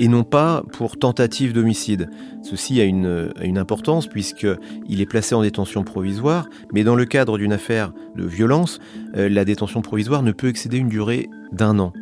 et 0.00 0.08
non 0.08 0.24
pas 0.24 0.64
pour 0.72 0.96
tentative 0.96 1.52
d'homicide. 1.52 2.10
Ceci 2.42 2.80
a 2.80 2.84
une, 2.84 3.30
importance 3.58 4.06
puisqu'il 4.06 5.00
est 5.00 5.06
placé 5.06 5.34
en 5.34 5.42
détention 5.42 5.84
provisoire, 5.84 6.48
mais 6.72 6.82
dans 6.82 6.96
le 6.96 7.04
cadre 7.04 7.36
d'une 7.36 7.52
affaire 7.52 7.92
de 8.16 8.24
violence, 8.24 8.80
euh, 9.16 9.28
la 9.28 9.44
détention 9.44 9.82
provisoire 9.82 10.22
ne 10.22 10.32
peut 10.32 10.48
excéder 10.48 10.78
une 10.78 10.88
durée 10.88 11.28
d'un 11.52 11.78
an. 11.78 11.92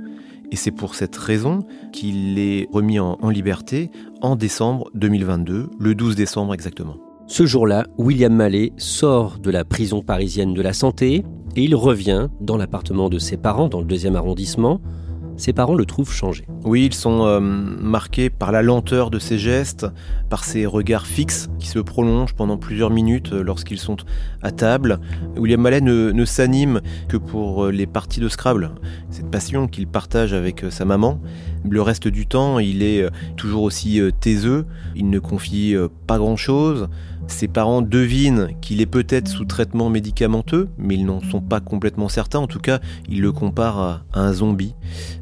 Et 0.52 0.56
c'est 0.56 0.70
pour 0.70 0.94
cette 0.94 1.16
raison 1.16 1.66
qu'il 1.92 2.38
est 2.38 2.68
remis 2.72 3.00
en, 3.00 3.18
en 3.20 3.30
liberté 3.30 3.90
en 4.22 4.36
décembre 4.36 4.90
2022, 4.94 5.68
le 5.78 5.94
12 5.94 6.14
décembre 6.14 6.54
exactement. 6.54 6.96
Ce 7.26 7.44
jour-là, 7.44 7.86
William 7.98 8.32
Mallet 8.32 8.72
sort 8.76 9.38
de 9.38 9.50
la 9.50 9.64
prison 9.64 10.02
parisienne 10.02 10.54
de 10.54 10.62
la 10.62 10.72
santé 10.72 11.24
et 11.56 11.62
il 11.64 11.74
revient 11.74 12.28
dans 12.40 12.56
l'appartement 12.56 13.08
de 13.10 13.18
ses 13.18 13.36
parents 13.36 13.68
dans 13.68 13.80
le 13.80 13.86
deuxième 13.86 14.16
arrondissement 14.16 14.80
ses 15.38 15.52
parents 15.52 15.74
le 15.74 15.86
trouvent 15.86 16.12
changé. 16.12 16.44
Oui, 16.64 16.84
ils 16.86 16.94
sont 16.94 17.24
euh, 17.24 17.40
marqués 17.40 18.28
par 18.28 18.52
la 18.52 18.60
lenteur 18.60 19.10
de 19.10 19.18
ses 19.18 19.38
gestes, 19.38 19.86
par 20.28 20.44
ses 20.44 20.66
regards 20.66 21.06
fixes 21.06 21.48
qui 21.60 21.68
se 21.68 21.78
prolongent 21.78 22.34
pendant 22.34 22.58
plusieurs 22.58 22.90
minutes 22.90 23.32
euh, 23.32 23.42
lorsqu'ils 23.42 23.78
sont 23.78 23.96
à 24.42 24.50
table. 24.50 24.98
William 25.36 25.60
Mallet 25.60 25.80
ne, 25.80 26.24
s'anime 26.24 26.80
que 27.08 27.16
pour 27.16 27.66
euh, 27.66 27.70
les 27.70 27.86
parties 27.86 28.20
de 28.20 28.28
Scrabble, 28.28 28.72
cette 29.10 29.30
passion 29.30 29.68
qu'il 29.68 29.86
partage 29.86 30.34
avec 30.34 30.66
sa 30.70 30.84
maman. 30.84 31.20
Le 31.68 31.82
reste 31.82 32.08
du 32.08 32.26
temps, 32.26 32.58
il 32.58 32.82
est 32.82 33.08
toujours 33.36 33.62
aussi 33.62 34.00
taiseux, 34.20 34.64
il 34.94 35.10
ne 35.10 35.18
confie 35.18 35.74
pas 36.06 36.18
grand-chose. 36.18 36.88
Ses 37.28 37.46
parents 37.46 37.82
devinent 37.82 38.48
qu'il 38.60 38.80
est 38.80 38.86
peut-être 38.86 39.28
sous 39.28 39.44
traitement 39.44 39.90
médicamenteux, 39.90 40.68
mais 40.78 40.94
ils 40.94 41.04
n'en 41.04 41.20
sont 41.20 41.40
pas 41.40 41.60
complètement 41.60 42.08
certains. 42.08 42.38
En 42.38 42.46
tout 42.46 42.58
cas, 42.58 42.80
ils 43.08 43.20
le 43.20 43.32
comparent 43.32 43.80
à, 43.80 44.02
un 44.14 44.32
zombie. 44.32 44.74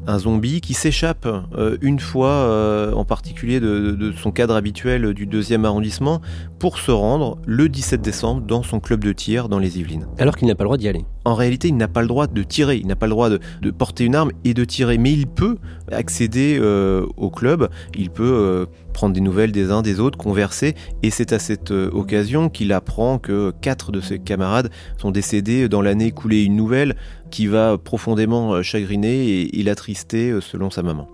Un 0.07 0.17
zombie 0.17 0.61
qui 0.61 0.73
s'échappe 0.73 1.27
euh, 1.27 1.77
une 1.81 1.99
fois, 1.99 2.29
euh, 2.29 2.93
en 2.93 3.03
particulier 3.03 3.59
de, 3.59 4.13
son 4.21 4.31
cadre 4.31 4.55
habituel 4.55 5.13
du 5.13 5.25
deuxième 5.25 5.65
arrondissement, 5.65 6.21
pour 6.59 6.77
se 6.77 6.91
rendre 6.91 7.37
le 7.45 7.69
17 7.69 8.01
décembre 8.01 8.41
dans 8.41 8.63
son 8.63 8.79
club 8.79 9.03
de 9.03 9.11
tir 9.13 9.49
dans 9.49 9.59
les 9.59 9.79
Yvelines. 9.79 10.07
Alors 10.17 10.35
qu'il 10.35 10.47
n'a 10.47 10.55
pas 10.55 10.63
le 10.63 10.67
droit 10.67 10.77
d'y 10.77 10.87
aller. 10.87 11.05
En 11.25 11.35
réalité, 11.35 11.67
il 11.67 11.77
n'a 11.77 11.87
pas 11.87 12.01
le 12.01 12.07
droit 12.07 12.27
de 12.27 12.43
tirer, 12.43 12.77
il 12.77 12.87
n'a 12.87 12.95
pas 12.95 13.05
le 13.05 13.11
droit 13.11 13.29
de, 13.29 13.39
porter 13.71 14.05
une 14.05 14.15
arme 14.15 14.31
et 14.43 14.53
de 14.53 14.63
tirer, 14.63 14.97
mais 14.97 15.11
il 15.11 15.27
peut 15.27 15.57
accéder 15.91 16.57
euh, 16.59 17.05
au 17.17 17.29
club, 17.29 17.69
il 17.95 18.09
peut 18.09 18.65
prendre 18.97 19.13
des 19.13 19.21
nouvelles 19.21 19.51
des 19.51 19.69
uns 19.69 19.83
des 19.83 19.99
autres, 19.99 20.17
converser, 20.17 20.73
et 21.03 21.11
c'est 21.11 21.31
à 21.31 21.37
cette 21.37 21.69
euh, 21.69 21.87
occasion 21.91 22.49
qu'il 22.49 22.73
apprend 22.73 23.19
que 23.19 23.53
quatre 23.61 23.91
de 23.91 24.01
ses 24.01 24.17
camarades 24.17 24.71
sont 24.99 25.11
décédés 25.11 25.69
dans 25.69 25.83
l'année 25.83 26.07
écoulée. 26.07 26.43
Une 26.43 26.55
nouvelle 26.55 26.95
qui 27.29 27.45
va 27.45 27.77
profondément 27.77 28.55
euh, 28.55 28.63
chagriner 28.63 29.55
et 29.55 29.61
l'attrister 29.61 30.31
euh, 30.31 30.41
selon 30.41 30.71
sa 30.71 30.81
maman. 30.81 31.07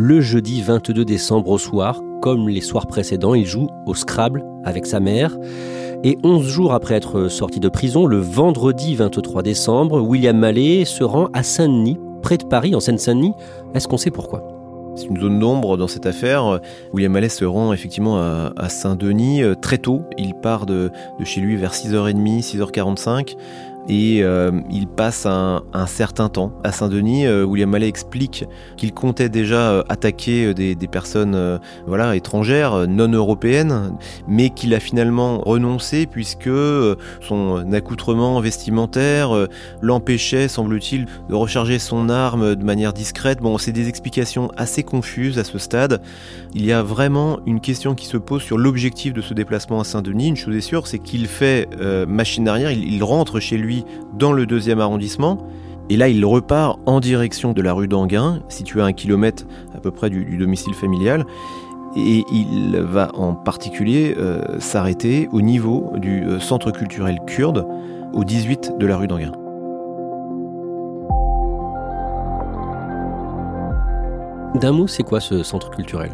Le 0.00 0.20
jeudi 0.20 0.62
22 0.62 1.04
décembre 1.04 1.50
au 1.50 1.58
soir, 1.58 2.00
comme 2.22 2.48
les 2.48 2.60
soirs 2.60 2.86
précédents, 2.86 3.34
il 3.34 3.46
joue 3.46 3.66
au 3.84 3.96
Scrabble 3.96 4.44
avec 4.62 4.86
sa 4.86 5.00
mère. 5.00 5.36
Et 6.04 6.16
11 6.22 6.46
jours 6.46 6.72
après 6.72 6.94
être 6.94 7.26
sorti 7.26 7.58
de 7.58 7.68
prison, 7.68 8.06
le 8.06 8.18
vendredi 8.18 8.94
23 8.94 9.42
décembre, 9.42 10.00
William 10.00 10.38
Mallet 10.38 10.84
se 10.84 11.02
rend 11.02 11.30
à 11.32 11.42
Saint-Denis, 11.42 11.98
près 12.22 12.36
de 12.36 12.44
Paris, 12.44 12.76
en 12.76 12.80
Seine-Saint-Denis. 12.80 13.32
Est-ce 13.74 13.88
qu'on 13.88 13.96
sait 13.96 14.12
pourquoi? 14.12 14.46
C'est 14.94 15.06
une 15.06 15.18
zone 15.18 15.40
d'ombre 15.40 15.76
dans 15.76 15.88
cette 15.88 16.06
affaire. 16.06 16.60
William 16.92 17.10
Mallet 17.10 17.28
se 17.28 17.44
rend 17.44 17.72
effectivement 17.72 18.18
à, 18.18 18.68
Saint-Denis 18.68 19.42
euh, 19.42 19.56
très 19.56 19.78
tôt. 19.78 20.02
Il 20.16 20.34
part 20.34 20.64
de, 20.64 20.92
de, 21.18 21.24
chez 21.24 21.40
lui 21.40 21.56
vers 21.56 21.72
6h30, 21.72 22.44
6h45 22.44 23.34
et 23.88 24.22
euh, 24.22 24.50
il 24.70 24.86
passe 24.86 25.24
un, 25.26 25.62
certain 25.86 26.28
temps 26.28 26.52
à 26.62 26.72
Saint-Denis. 26.72 27.26
Euh, 27.26 27.44
William 27.44 27.70
Mallet 27.70 27.88
explique 27.88 28.44
qu'il 28.76 28.92
comptait 28.92 29.30
déjà 29.30 29.70
euh, 29.70 29.82
attaquer 29.88 30.52
des, 30.52 30.76
personnes 30.88 31.58
voilà, 31.86 32.16
étrangères, 32.16 32.86
non 32.88 33.08
européennes, 33.08 33.96
mais 34.26 34.50
qu'il 34.50 34.74
a 34.74 34.80
finalement 34.80 35.38
renoncé 35.40 36.06
puisque 36.06 36.50
son 37.20 37.72
accoutrement 37.72 38.40
vestimentaire 38.40 39.30
l'empêchait, 39.82 40.48
semble-t-il, 40.48 41.06
de 41.28 41.34
recharger 41.34 41.78
son 41.78 42.08
arme 42.08 42.54
de 42.54 42.64
manière 42.64 42.94
discrète. 42.94 43.40
Bon, 43.40 43.58
c'est 43.58 43.72
des 43.72 43.88
explications 43.88 44.50
assez 44.56 44.82
confuses 44.82 45.38
à 45.38 45.44
ce 45.44 45.58
stade. 45.58 46.00
Il 46.54 46.64
y 46.64 46.72
a 46.72 46.82
vraiment 46.82 47.40
une 47.46 47.60
question 47.60 47.94
qui 47.94 48.06
se 48.06 48.16
pose 48.16 48.42
sur 48.42 48.56
l'objectif 48.56 49.12
de 49.12 49.20
ce 49.20 49.34
déplacement 49.34 49.80
à 49.80 49.84
Saint-Denis. 49.84 50.28
Une 50.28 50.36
chose 50.36 50.56
est 50.56 50.62
sûre, 50.62 50.86
c'est 50.86 50.98
qu'il 50.98 51.26
fait 51.26 51.68
machine 52.08 52.48
arrière, 52.48 52.72
il 52.72 53.02
rentre 53.04 53.40
chez 53.40 53.58
lui 53.58 53.67
dans 54.14 54.32
le 54.32 54.46
deuxième 54.46 54.80
arrondissement. 54.80 55.38
Et 55.90 55.96
là, 55.96 56.08
il 56.08 56.24
repart 56.24 56.78
en 56.86 57.00
direction 57.00 57.52
de 57.52 57.62
la 57.62 57.72
rue 57.72 57.88
d'Anguin, 57.88 58.40
située 58.48 58.82
à 58.82 58.84
un 58.84 58.92
kilomètre 58.92 59.44
à 59.74 59.78
peu 59.78 59.90
près 59.90 60.10
du, 60.10 60.36
domicile 60.36 60.74
familial. 60.74 61.24
Et 61.96 62.24
il 62.30 62.76
va 62.76 63.10
en 63.14 63.32
particulier 63.32 64.14
euh, 64.18 64.60
s'arrêter 64.60 65.28
au 65.32 65.40
niveau 65.40 65.92
du 65.96 66.22
euh, 66.22 66.38
centre 66.38 66.70
culturel 66.70 67.18
kurde, 67.26 67.66
au 68.12 68.24
18 68.24 68.74
de 68.78 68.86
la 68.86 68.96
rue 68.98 69.06
d'Anguin. 69.06 69.32
D'un 74.60 74.86
c'est 74.86 75.02
quoi 75.02 75.20
ce 75.20 75.42
centre 75.42 75.70
culturel? 75.70 76.10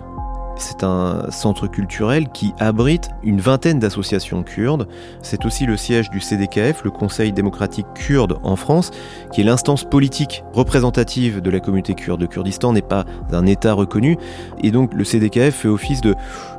C'est 0.56 0.84
un 0.84 1.30
centre 1.30 1.66
culturel 1.66 2.28
qui 2.28 2.54
abrite 2.58 3.10
une 3.22 3.40
vingtaine 3.40 3.78
d'associations 3.78 4.42
kurdes. 4.42 4.86
C'est 5.22 5.44
aussi 5.44 5.66
le 5.66 5.76
siège 5.76 6.10
du 6.10 6.20
CDKF, 6.20 6.84
le 6.84 6.90
Conseil 6.90 7.32
démocratique 7.32 7.86
kurde 7.94 8.38
en 8.42 8.56
France, 8.56 8.90
qui 9.32 9.40
est 9.40 9.44
l'instance 9.44 9.84
politique 9.84 10.44
représentative 10.52 11.40
de 11.40 11.50
la 11.50 11.60
communauté 11.60 11.94
kurde. 11.94 12.20
Le 12.20 12.26
Kurdistan 12.26 12.72
n'est 12.72 12.82
pas 12.82 13.04
un 13.32 13.46
État 13.46 13.72
reconnu, 13.72 14.16
et 14.62 14.70
donc 14.70 14.94
le 14.94 15.04
CDKF 15.04 15.54
fait 15.54 15.68
office 15.68 16.00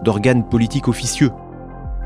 d'organe 0.03 0.47
politique 0.47 0.88
officieux. 0.88 1.31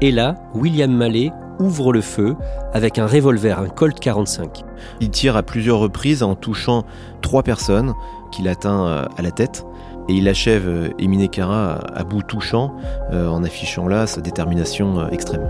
Et 0.02 0.12
là, 0.12 0.36
William 0.54 0.92
Mallet 0.92 1.32
ouvre 1.60 1.92
le 1.92 2.02
feu 2.02 2.36
avec 2.74 2.98
un 2.98 3.06
revolver, 3.06 3.60
un 3.60 3.68
Colt 3.68 4.00
45. 4.00 4.64
Il 5.02 5.10
tire 5.10 5.36
à 5.36 5.44
plusieurs 5.44 5.80
reprises 5.80 6.24
en 6.24 6.36
touchant 6.36 6.86
trois 7.22 7.44
personnes 7.44 7.94
qu'il 8.32 8.48
atteint 8.48 8.86
euh, 8.86 9.06
à 9.18 9.22
la 9.22 9.32
tête. 9.32 9.66
Et 10.10 10.14
il 10.14 10.28
achève 10.28 10.68
euh, 10.68 10.90
Emine 10.98 11.30
Kara 11.30 11.74
à 11.74 12.04
bout 12.04 12.24
touchant 12.24 12.76
euh, 13.14 13.28
en 13.28 13.44
affichant 13.44 13.88
là 13.88 14.08
sa 14.08 14.22
détermination 14.22 15.00
euh, 15.00 15.10
extrême. 15.10 15.48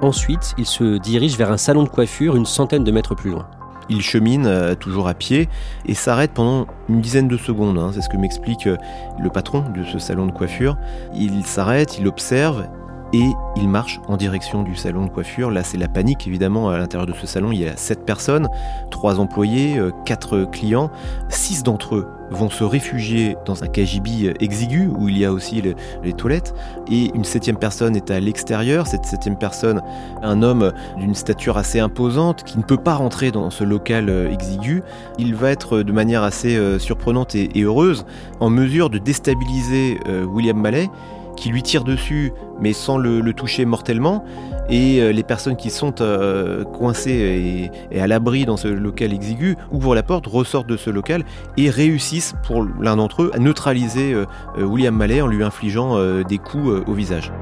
Ensuite, 0.00 0.54
il 0.56 0.64
se 0.64 0.96
dirige 0.96 1.36
vers 1.36 1.52
un 1.52 1.58
salon 1.58 1.82
de 1.82 1.90
coiffure 1.90 2.36
une 2.36 2.46
centaine 2.46 2.84
de 2.84 2.90
mètres 2.90 3.14
plus 3.14 3.32
loin. 3.32 3.46
Il 3.90 4.00
chemine 4.00 4.76
toujours 4.78 5.08
à 5.08 5.14
pied 5.14 5.48
et 5.84 5.94
s'arrête 5.94 6.30
pendant 6.32 6.66
une 6.88 7.02
dizaine 7.02 7.28
de 7.28 7.36
secondes. 7.36 7.76
Hein. 7.76 7.90
C'est 7.92 8.00
ce 8.00 8.08
que 8.08 8.16
m'explique 8.16 8.66
le 8.66 9.30
patron 9.30 9.64
de 9.76 9.82
ce 9.84 9.98
salon 9.98 10.26
de 10.26 10.32
coiffure. 10.32 10.78
Il 11.12 11.44
s'arrête, 11.44 11.98
il 11.98 12.06
observe 12.06 12.66
et 13.12 13.32
il 13.56 13.68
marche 13.68 14.00
en 14.06 14.16
direction 14.16 14.62
du 14.62 14.76
salon 14.76 15.04
de 15.04 15.10
coiffure. 15.10 15.50
Là, 15.50 15.64
c'est 15.64 15.78
la 15.78 15.88
panique, 15.88 16.26
évidemment. 16.26 16.70
À 16.70 16.78
l'intérieur 16.78 17.06
de 17.06 17.12
ce 17.12 17.26
salon, 17.26 17.50
il 17.50 17.60
y 17.60 17.68
a 17.68 17.76
7 17.76 18.04
personnes, 18.04 18.48
3 18.90 19.18
employés, 19.18 19.80
4 20.04 20.36
euh, 20.36 20.46
clients. 20.46 20.90
6 21.28 21.64
d'entre 21.64 21.96
eux 21.96 22.08
vont 22.30 22.50
se 22.50 22.62
réfugier 22.62 23.36
dans 23.44 23.64
un 23.64 23.66
KGB 23.66 24.34
exigu 24.38 24.88
où 24.96 25.08
il 25.08 25.18
y 25.18 25.24
a 25.24 25.32
aussi 25.32 25.60
les 26.04 26.12
toilettes. 26.12 26.54
Et 26.88 27.10
une 27.12 27.24
septième 27.24 27.56
personne 27.56 27.96
est 27.96 28.12
à 28.12 28.20
l'extérieur. 28.20 28.86
Cette 28.86 29.04
septième 29.04 29.36
personne, 29.36 29.82
un 30.22 30.42
homme 30.42 30.72
d'une 30.96 31.16
stature 31.16 31.58
assez 31.58 31.80
imposante 31.80 32.44
qui 32.44 32.58
ne 32.58 32.62
peut 32.62 32.76
pas 32.76 32.94
rentrer 32.94 33.32
dans 33.32 33.50
ce 33.50 33.64
local 33.64 34.08
euh, 34.08 34.30
exigu. 34.30 34.84
Il 35.18 35.34
va 35.34 35.50
être 35.50 35.82
de 35.82 35.92
manière 35.92 36.22
assez 36.22 36.56
euh, 36.56 36.78
surprenante 36.78 37.34
et 37.34 37.50
heureuse 37.56 38.06
en 38.38 38.50
mesure 38.50 38.90
de 38.90 38.98
déstabiliser 38.98 39.98
William 40.28 40.56
Mallet 40.56 40.88
qui 41.36 41.48
lui 41.48 41.62
tire 41.62 41.84
dessus 41.84 42.32
mais 42.60 42.72
sans 42.72 42.98
le, 42.98 43.32
toucher 43.32 43.64
mortellement. 43.64 44.24
Et 44.68 45.00
euh, 45.00 45.12
les 45.12 45.22
personnes 45.22 45.56
qui 45.56 45.70
sont 45.70 46.00
euh, 46.00 46.64
coincées 46.64 47.70
et, 47.90 48.00
à 48.00 48.06
l'abri 48.06 48.44
dans 48.44 48.56
ce 48.56 48.68
local 48.68 49.12
exigu 49.12 49.56
ouvrent 49.72 49.94
la 49.94 50.02
porte, 50.02 50.26
ressortent 50.26 50.68
de 50.68 50.76
ce 50.76 50.90
local 50.90 51.24
et 51.56 51.70
réussissent 51.70 52.34
pour 52.44 52.62
l'un 52.62 52.96
d'entre 52.96 53.22
eux 53.22 53.30
à 53.34 53.38
neutraliser 53.38 54.12
euh, 54.14 54.26
William 54.58 54.94
Mallet 54.94 55.20
en 55.20 55.26
lui 55.26 55.42
infligeant 55.42 55.80
des 56.22 56.38
coups 56.38 56.82
au 56.86 56.92
visage. 56.92 57.32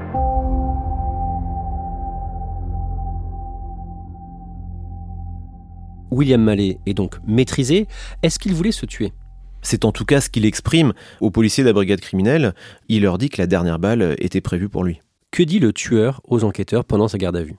William 6.11 6.41
Mallet 6.41 6.79
est 6.85 6.93
donc 6.93 7.17
maîtrisé. 7.27 7.87
Est-ce 8.23 8.39
qu'il 8.39 8.53
voulait 8.53 8.71
se 8.71 8.85
tuer? 8.85 9.13
C'est 9.61 9.85
en 9.85 9.91
tout 9.91 10.05
cas 10.05 10.21
ce 10.21 10.29
qu'il 10.29 10.45
exprime 10.45 10.93
aux 11.21 11.31
policiers 11.31 11.63
de 11.63 11.69
la 11.69 11.73
brigade 11.73 11.99
criminelle. 11.99 12.53
Il 12.87 13.03
leur 13.03 13.17
dit 13.17 13.29
que 13.29 13.41
la 13.41 13.47
dernière 13.47 13.79
balle 13.79 14.15
était 14.19 14.41
prévue 14.41 14.69
pour 14.69 14.83
lui. 14.83 15.01
Que 15.31 15.43
dit 15.43 15.59
le 15.59 15.73
tueur 15.73 16.21
aux 16.27 16.43
enquêteurs 16.43 16.85
pendant 16.85 17.07
sa 17.07 17.17
garde 17.17 17.37
à 17.37 17.43
vue? 17.43 17.57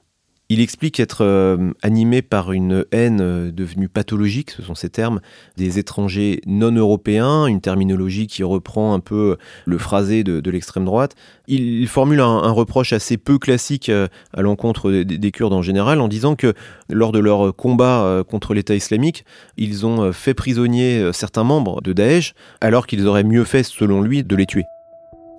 Il 0.52 0.60
explique 0.60 0.98
être 0.98 1.24
euh, 1.24 1.70
animé 1.80 2.22
par 2.22 2.50
une 2.50 2.84
haine 2.90 3.20
euh, 3.20 3.52
devenue 3.52 3.88
pathologique, 3.88 4.50
ce 4.50 4.62
sont 4.62 4.74
ces 4.74 4.90
termes, 4.90 5.20
des 5.56 5.78
étrangers 5.78 6.40
non 6.44 6.72
européens, 6.72 7.46
une 7.46 7.60
terminologie 7.60 8.26
qui 8.26 8.42
reprend 8.42 8.92
un 8.92 8.98
peu 8.98 9.36
le 9.64 9.78
phrasé 9.78 10.24
de, 10.24 10.50
l'extrême 10.50 10.84
droite. 10.84 11.14
Il, 11.46 11.86
formule 11.86 12.18
un, 12.18 12.50
reproche 12.50 12.92
assez 12.92 13.16
peu 13.16 13.38
classique 13.38 13.88
euh, 13.88 14.08
à 14.34 14.42
l'encontre 14.42 14.90
des, 14.90 15.04
des, 15.04 15.30
Kurdes 15.30 15.52
en 15.52 15.62
général 15.62 16.00
en 16.00 16.08
disant 16.08 16.34
que 16.34 16.54
lors 16.88 17.12
de 17.12 17.20
leur 17.20 17.54
combat 17.54 18.24
contre 18.28 18.52
l'État 18.52 18.74
islamique, 18.74 19.24
ils 19.56 19.86
ont 19.86 20.12
fait 20.12 20.34
prisonnier 20.34 21.12
certains 21.12 21.44
membres 21.44 21.80
de 21.82 21.92
Daesh 21.92 22.34
alors 22.60 22.88
qu'ils 22.88 23.06
auraient 23.06 23.22
mieux 23.22 23.44
fait, 23.44 23.62
selon 23.62 24.02
lui, 24.02 24.24
de 24.24 24.34
les 24.34 24.46
tuer. 24.46 24.64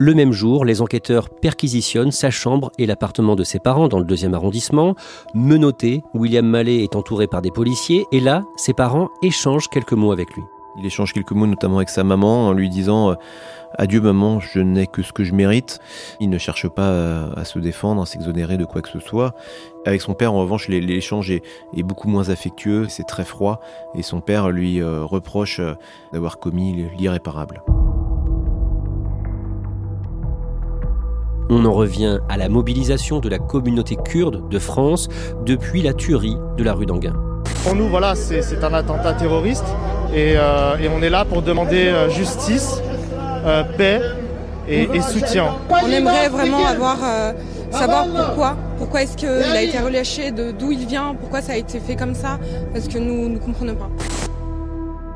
Le 0.04 0.16
même 0.16 0.32
jour, 0.32 0.66
les 0.66 0.82
enquêteurs 0.82 1.30
perquisitionnent 1.30 2.10
sa 2.12 2.32
chambre 2.32 2.72
et 2.80 2.88
l'appartement 2.88 3.36
de 3.36 3.44
ses 3.44 3.60
parents 3.60 3.88
dans 3.88 4.00
le 4.00 4.04
deuxième 4.04 4.34
arrondissement. 4.34 4.96
Menotté, 5.36 6.02
William 6.16 6.44
Mallet 6.44 6.82
est 6.82 6.96
entouré 6.96 7.28
par 7.28 7.44
des 7.44 7.52
policiers 7.52 8.08
et 8.12 8.20
là, 8.20 8.44
ses 8.56 8.74
parents 8.74 9.10
échangent 9.22 9.68
quelques 9.68 9.94
mots 9.94 10.12
avec 10.12 10.34
lui. 10.34 10.42
Il 10.80 10.88
échange 10.88 11.14
quelques 11.14 11.34
mots 11.34 11.46
notamment 11.46 11.78
avec 11.78 11.90
sa 11.90 12.04
maman 12.04 12.48
en 12.48 12.54
lui 12.54 12.68
disant 12.68 13.12
euh, 13.12 13.16
Adieu 13.78 14.02
maman, 14.02 14.40
je 14.40 14.58
n'ai 14.58 14.88
que 14.88 15.04
ce 15.04 15.14
que 15.14 15.24
je 15.24 15.36
mérite. 15.36 15.78
Il 16.20 16.32
ne 16.32 16.40
cherche 16.40 16.68
pas 16.68 16.90
euh, 16.90 17.32
à, 17.36 17.46
se 17.46 17.60
défendre, 17.60 18.02
à 18.02 18.08
s'exonérer 18.08 18.58
de 18.58 18.66
quoi 18.66 18.82
que 18.82 18.90
ce 18.90 19.00
soit. 19.00 19.36
Avec 19.86 20.02
son 20.02 20.16
père, 20.16 20.34
en 20.34 20.40
revanche, 20.40 20.68
l'échange 20.68 21.30
est, 21.30 21.44
beaucoup 21.84 22.10
moins 22.10 22.30
affectueux, 22.30 22.88
c'est 22.90 23.06
très 23.06 23.24
froid, 23.24 23.62
et 23.94 24.02
son 24.02 24.20
père 24.20 24.50
lui 24.50 24.82
euh, 24.82 25.06
reproche 25.06 25.62
d'avoir 26.12 26.40
commis 26.40 26.88
l'irréparable. 26.98 27.62
On 31.54 31.66
en 31.66 31.74
revient 31.74 32.20
à 32.30 32.38
la 32.38 32.48
mobilisation 32.48 33.20
de 33.20 33.28
la 33.28 33.38
communauté 33.38 33.98
kurde 33.98 34.48
de 34.48 34.58
France 34.58 35.10
depuis 35.46 35.82
la 35.82 35.94
tuerie 35.94 36.38
de 36.56 36.64
la 36.64 36.72
rue 36.72 36.86
d'Anguin. 36.86 37.14
Pour 37.66 37.76
nous, 37.76 37.90
voilà, 37.90 38.16
c'est 38.16 38.64
un 38.64 38.74
attentat 38.74 39.16
terroriste 39.16 39.66
et, 40.16 40.36
euh, 40.38 40.78
on 40.96 41.02
est 41.02 41.10
là 41.10 41.26
pour 41.26 41.42
demander 41.42 41.88
euh, 41.88 42.10
justice, 42.10 42.82
euh, 43.46 43.64
paix 43.78 44.02
et, 44.70 44.88
soutien. 45.02 45.48
On 45.70 45.88
aimerait 45.88 46.30
vraiment 46.30 46.66
avoir 46.66 47.00
savoir 47.70 48.06
pourquoi, 48.08 48.56
pourquoi 48.78 49.02
est-ce 49.02 49.18
qu'il 49.18 49.28
a 49.28 49.62
été 49.62 49.78
relâché, 49.78 50.32
d'où 50.32 50.72
il 50.72 50.88
vient, 50.88 51.16
pourquoi 51.20 51.42
ça 51.42 51.52
a 51.52 51.58
été 51.58 51.82
fait 51.82 51.98
comme 51.98 52.16
ça, 52.16 52.40
parce 52.74 52.88
que 52.88 52.98
nous 52.98 53.28
ne 53.28 53.38
comprenons 53.38 53.76
pas. 53.76 53.90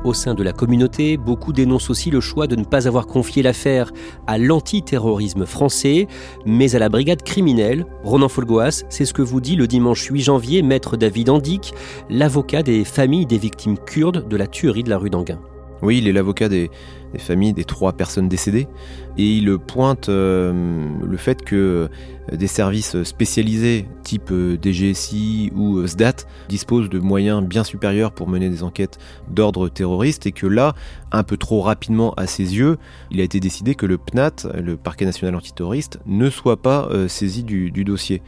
Au 0.06 0.14
sein 0.14 0.34
de 0.34 0.44
la 0.44 0.52
communauté, 0.52 1.16
beaucoup 1.16 1.52
dénoncent 1.52 1.90
aussi 1.90 2.12
le 2.12 2.20
choix 2.20 2.46
de 2.46 2.54
ne 2.54 2.62
pas 2.62 2.86
avoir 2.86 3.08
confié 3.08 3.42
l'affaire 3.42 3.90
à 4.28 4.38
l'antiterrorisme 4.38 5.46
français, 5.46 6.06
mais 6.44 6.76
à 6.76 6.78
la 6.78 6.88
brigade 6.88 7.24
criminelle. 7.24 7.84
Ronan 8.04 8.28
Folgoas, 8.28 8.84
c'est 8.88 9.04
ce 9.04 9.12
que 9.12 9.22
vous 9.22 9.40
dit 9.40 9.56
le 9.56 9.66
dimanche 9.66 10.04
8 10.08 10.20
janvier 10.20 10.62
maître 10.62 10.96
David 10.96 11.28
Andic, 11.28 11.74
l'avocat 12.08 12.62
des 12.62 12.84
familles 12.84 13.26
des 13.26 13.38
victimes 13.38 13.78
kurdes 13.78 14.28
de 14.28 14.36
la 14.36 14.46
tuerie 14.46 14.84
de 14.84 14.90
la 14.90 14.98
rue 14.98 15.10
d'Anguin. 15.10 15.40
Oui, 15.82 15.98
il 15.98 16.08
est 16.08 16.12
l'avocat 16.12 16.48
des, 16.48 16.70
familles 17.18 17.52
des 17.52 17.64
trois 17.64 17.92
personnes 17.92 18.28
décédées 18.28 18.68
et 19.16 19.36
il 19.38 19.58
pointe 19.58 20.08
euh, 20.08 20.86
le 21.02 21.16
fait 21.16 21.42
que 21.42 21.88
des 22.32 22.46
services 22.46 23.02
spécialisés 23.04 23.86
type 24.02 24.30
euh, 24.32 24.58
DGSI 24.60 25.52
ou 25.54 25.78
euh, 25.78 25.86
SDAT 25.86 26.26
disposent 26.48 26.90
de 26.90 26.98
moyens 26.98 27.42
bien 27.42 27.64
supérieurs 27.64 28.12
pour 28.12 28.28
mener 28.28 28.50
des 28.50 28.62
enquêtes 28.62 28.98
d'ordre 29.30 29.68
terroriste 29.68 30.26
et 30.26 30.32
que 30.32 30.46
là, 30.46 30.74
un 31.12 31.22
peu 31.22 31.36
trop 31.36 31.62
rapidement 31.62 32.12
à 32.14 32.26
ses 32.26 32.56
yeux, 32.56 32.76
il 33.10 33.20
a 33.20 33.24
été 33.24 33.40
décidé 33.40 33.74
que 33.74 33.86
le 33.86 33.96
PNAT, 33.96 34.48
le 34.60 34.76
parquet 34.76 35.04
national 35.04 35.36
antiterroriste, 35.36 35.98
ne 36.04 36.28
soit 36.28 36.60
pas 36.60 36.90
saisi 37.08 37.44
du, 37.44 37.70
du 37.70 37.84
dossier 37.84 38.22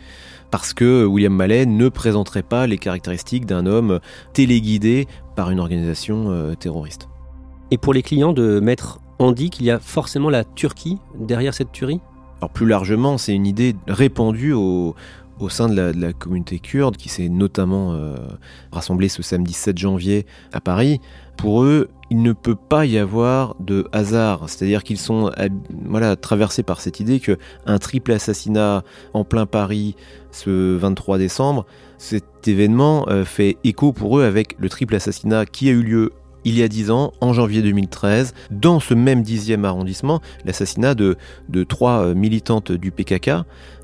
parce 0.51 0.73
que 0.73 1.05
William 1.05 1.35
Mallet 1.35 1.67
ne 1.67 1.89
présenterait 1.89 2.43
pas 2.43 2.67
les 2.67 2.79
caractéristiques 2.79 3.45
d'un 3.45 3.67
homme 3.67 4.01
téléguidé 4.33 5.07
par 5.37 5.51
une 5.51 5.61
organisation 5.61 6.55
terroriste. 6.59 7.09
Et 7.71 7.77
pour 7.77 7.93
les 7.93 8.03
clients 8.03 8.33
de 8.33 8.61
Maître 8.61 8.99
Andy, 9.19 9.51
qu'il 9.51 9.67
y 9.67 9.71
a 9.71 9.79
forcément 9.79 10.31
la 10.31 10.45
Turquie 10.45 10.99
derrière 11.19 11.53
cette 11.53 11.71
tuerie? 11.71 12.01
Alors 12.41 12.51
plus 12.51 12.67
largement, 12.67 13.19
c'est 13.19 13.35
une 13.35 13.47
idée 13.47 13.77
répandue 13.87 14.53
au, 14.53 14.95
sein 15.51 15.69
de 15.69 15.93
la, 15.95 16.13
communauté 16.13 16.61
kurde 16.61 16.97
qui 16.97 17.09
s'est 17.09 17.29
notamment 17.29 17.93
euh, 17.93 18.15
rassemblée 18.73 19.09
ce 19.09 19.23
samedi 19.23 19.53
7 19.53 19.77
janvier 19.77 20.25
à 20.53 20.61
Paris. 20.61 21.01
Pour 21.37 21.63
eux, 21.63 21.91
il 22.11 22.23
ne 22.23 22.33
peut 22.33 22.57
pas 22.57 22.87
y 22.87 22.97
avoir 22.97 23.55
de 23.61 23.87
hasard, 23.93 24.49
c'est-à-dire 24.49 24.83
qu'ils 24.83 24.99
sont 24.99 25.31
voilà, 25.85 26.17
traversés 26.17 26.63
par 26.63 26.81
cette 26.81 27.01
idée 27.01 27.21
que 27.21 27.37
un 27.67 27.79
triple 27.79 28.13
assassinat 28.13 28.83
en 29.13 29.25
plein 29.25 29.47
Paris 29.47 29.95
ce 30.31 30.77
23 30.77 31.19
décembre, 31.19 31.67
cet 31.99 32.49
événement 32.49 33.09
euh, 33.09 33.25
fait 33.25 33.59
écho 33.63 33.93
pour 33.93 34.19
eux 34.19 34.25
avec 34.25 34.57
le 34.59 34.69
triple 34.69 34.95
assassinat 34.95 35.45
qui 35.45 35.69
a 35.69 35.73
eu 35.73 35.83
lieu 35.83 36.13
il 36.45 36.59
y 36.59 36.63
a 36.63 36.69
dix 36.69 36.91
ans, 36.91 37.13
en 37.21 37.33
janvier 37.33 37.63
2013, 37.63 38.35
dans 38.51 38.81
ce 38.81 38.95
même 38.95 39.23
dixième 39.23 39.65
arrondissement, 39.65 40.21
l'assassinat 40.45 40.95
de, 40.95 41.17
trois 41.69 42.05
euh, 42.05 42.15
militantes 42.15 42.73
du 42.73 42.91
PKK. 42.91 43.31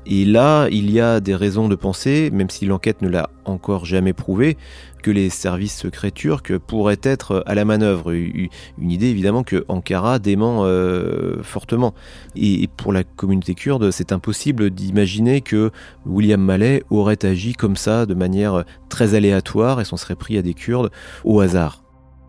Et 0.07 0.23
là, 0.23 0.67
il 0.69 0.91
y 0.91 0.99
a 0.99 1.19
des 1.19 1.33
raisons 1.33 1.67
de 1.67 1.75
penser, 1.75 2.29
même 2.31 2.49
si 2.49 2.65
l'enquête 2.65 3.01
ne 3.01 3.09
l'a 3.09 3.29
encore 3.43 3.85
jamais 3.85 4.13
prouvé, 4.13 4.55
que 5.01 5.09
les 5.09 5.29
services 5.29 5.75
secrets 5.75 6.11
turcs 6.11 6.57
pourraient 6.59 6.99
être 7.01 7.43
à 7.47 7.55
la 7.55 7.65
manœuvre. 7.65 8.11
Une 8.11 8.91
idée 8.91 9.07
évidemment 9.07 9.43
que 9.43 9.65
Ankara 9.67 10.19
dément 10.19 10.61
euh, 10.63 11.41
fortement. 11.43 11.93
Et 12.35 12.67
pour 12.77 12.93
la 12.93 13.03
communauté 13.03 13.55
kurde, 13.55 13.91
c'est 13.91 14.11
impossible 14.11 14.69
d'imaginer 14.69 15.41
que 15.41 15.71
William 16.05 16.41
Mallet 16.41 16.83
aurait 16.89 17.23
agi 17.25 17.53
comme 17.53 17.75
ça, 17.75 18.05
de 18.05 18.13
manière 18.13 18.63
très 18.89 19.15
aléatoire, 19.15 19.81
et 19.81 19.85
s'en 19.85 19.97
serait 19.97 20.15
pris 20.15 20.37
à 20.37 20.41
des 20.41 20.53
Kurdes 20.53 20.91
au 21.23 21.39
hasard. 21.39 21.84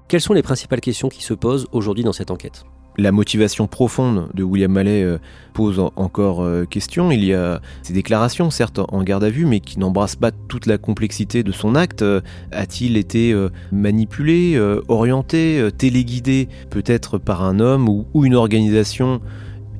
Quelles 0.09 0.21
sont 0.21 0.35
les 0.35 0.43
principales 0.43 0.81
questions 0.81 1.09
qui 1.09 1.25
se 1.25 1.35
posent 1.35 1.67
aujourd'hui 1.73 2.05
dans 2.05 2.13
cette 2.13 2.31
enquête? 2.31 2.65
La 2.97 3.11
motivation 3.11 3.67
profonde 3.67 4.29
de 4.35 4.45
William 4.45 4.71
Mallet 4.71 5.03
euh, 5.03 5.19
pose 5.53 5.81
encore 5.97 6.45
euh, 6.45 6.65
question. 6.65 7.11
Il 7.11 7.25
y 7.25 7.35
a 7.35 7.61
ces 7.83 7.93
déclarations, 7.93 8.51
certes 8.51 8.79
en 8.79 9.03
garde 9.03 9.25
à 9.25 9.31
vue, 9.31 9.47
mais 9.47 9.59
qui 9.59 9.81
n'embrassent 9.81 10.15
pas 10.15 10.31
toute 10.31 10.67
la 10.67 10.79
complexité 10.79 11.43
de 11.43 11.51
son 11.51 11.75
acte. 11.75 12.03
Euh, 12.03 12.21
a-t-il 12.53 12.97
été 12.97 13.35
manipulé, 13.73 14.57
orienté, 14.87 15.69
téléguidé, 15.77 16.49
peut-être 16.71 17.19
par 17.19 17.43
un 17.43 17.59
homme 17.59 17.89
ou 17.89 18.25
une 18.25 18.37
organisation 18.37 19.21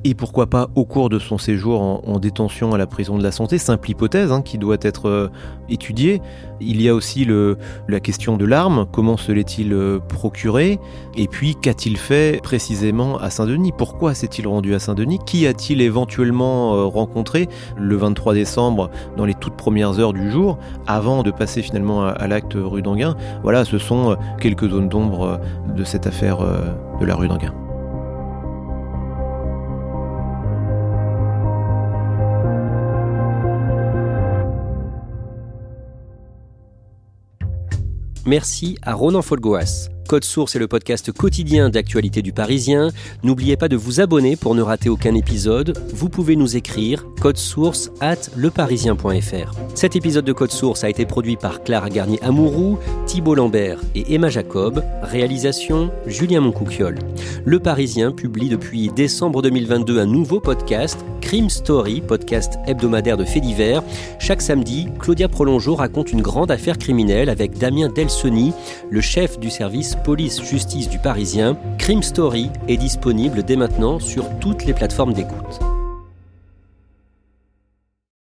et 0.03 0.13
pourquoi 0.13 0.47
pas 0.47 0.69
au 0.75 0.85
cours 0.85 1.09
de 1.09 1.19
son 1.19 1.37
séjour 1.37 1.81
en, 1.81 2.19
détention 2.19 2.73
à 2.73 2.77
la 2.77 2.87
prison 2.87 3.17
de 3.17 3.23
la 3.23 3.31
santé, 3.31 3.57
simple 3.57 3.91
hypothèse 3.91 4.31
hein, 4.31 4.41
qui 4.41 4.57
doit 4.57 4.77
être 4.81 5.07
euh, 5.07 5.29
étudiée. 5.69 6.21
Il 6.59 6.81
y 6.81 6.89
a 6.89 6.95
aussi 6.95 7.27
la 7.87 7.99
question 7.99 8.37
de 8.37 8.45
l'arme, 8.45 8.87
comment 8.91 9.17
se 9.17 9.31
l'est-il 9.31 9.73
euh, 9.73 9.99
procuré, 9.99 10.79
et 11.15 11.27
puis 11.27 11.55
qu'a-t-il 11.55 11.97
fait 11.97 12.41
précisément 12.41 13.17
à 13.19 13.29
Saint-Denis, 13.29 13.71
pourquoi 13.77 14.15
s'est-il 14.15 14.47
rendu 14.47 14.73
à 14.73 14.79
Saint-Denis, 14.79 15.19
qui 15.25 15.45
a-t-il 15.45 15.81
éventuellement 15.81 16.75
euh, 16.75 16.85
rencontré 16.85 17.47
le 17.77 17.95
23 17.95 18.33
décembre 18.33 18.89
dans 19.15 19.25
les 19.25 19.35
toutes 19.35 19.55
premières 19.55 19.99
heures 19.99 20.13
du 20.13 20.31
jour, 20.31 20.57
avant 20.87 21.21
de 21.21 21.31
passer 21.31 21.61
finalement 21.61 22.03
à, 22.03 22.09
à 22.09 22.27
l'acte 22.27 22.55
rue 22.55 22.81
d'Anguin. 22.81 23.15
Voilà, 23.43 23.65
ce 23.65 23.77
sont 23.77 24.17
quelques 24.39 24.69
zones 24.69 24.89
d'ombre 24.89 25.39
de 25.75 25.83
cette 25.83 26.07
affaire 26.07 26.39
de 26.99 27.05
la 27.05 27.15
rue 27.15 27.27
d'Anguin. 27.27 27.53
Merci 38.27 38.77
à 38.81 38.93
Ronan 38.93 39.21
Folgoas. 39.21 39.87
Code 40.07 40.23
Source 40.23 40.55
est 40.55 40.59
le 40.59 40.69
podcast 40.69 41.11
quotidien 41.11 41.69
d'actualité 41.69 42.21
du 42.21 42.31
Parisien. 42.31 42.91
N'oubliez 43.23 43.57
pas 43.57 43.67
de 43.67 43.75
vous 43.75 43.99
abonner 43.99 44.37
pour 44.37 44.55
ne 44.55 44.61
rater 44.61 44.87
aucun 44.87 45.13
épisode. 45.15 45.77
Vous 45.93 46.07
pouvez 46.07 46.37
nous 46.37 46.55
écrire 46.55 47.05
code 47.19 47.35
source 47.37 47.91
at 47.99 48.29
leparisien.fr. 48.37 49.51
Cet 49.75 49.97
épisode 49.97 50.23
de 50.23 50.31
Code 50.31 50.51
Source 50.51 50.85
a 50.85 50.89
été 50.89 51.05
produit 51.05 51.35
par 51.35 51.61
Clara 51.61 51.89
Garnier-Amouroux, 51.89 52.79
Thibault 53.05 53.35
Lambert 53.35 53.79
et 53.95 54.13
Emma 54.13 54.29
Jacob. 54.29 54.81
Réalisation 55.03 55.91
Julien 56.05 56.39
Moncouquiole. 56.39 56.97
Le 57.43 57.59
Parisien 57.59 58.11
publie 58.11 58.49
depuis 58.49 58.89
décembre 58.89 59.41
2022 59.41 59.99
un 59.99 60.05
nouveau 60.05 60.39
podcast, 60.39 60.97
Crime 61.21 61.49
Story, 61.49 62.01
podcast 62.01 62.53
hebdomadaire 62.65 63.17
de 63.17 63.25
faits 63.25 63.43
divers. 63.43 63.83
Chaque 64.19 64.41
samedi, 64.41 64.87
Claudia 64.99 65.27
Prolongeau 65.27 65.75
raconte 65.75 66.13
une 66.13 66.21
grande 66.21 66.51
affaire 66.51 66.77
criminelle 66.77 67.29
avec 67.29 67.57
Damien 67.57 67.89
Delsoni, 67.89 68.53
le 68.89 69.01
chef 69.01 69.37
du 69.37 69.49
service 69.49 69.96
police-justice 70.03 70.89
du 70.89 70.99
Parisien, 70.99 71.57
Crime 71.77 72.03
Story 72.03 72.51
est 72.67 72.77
disponible 72.77 73.43
dès 73.43 73.55
maintenant 73.55 73.99
sur 73.99 74.29
toutes 74.39 74.65
les 74.65 74.73
plateformes 74.73 75.13
d'écoute. 75.13 75.59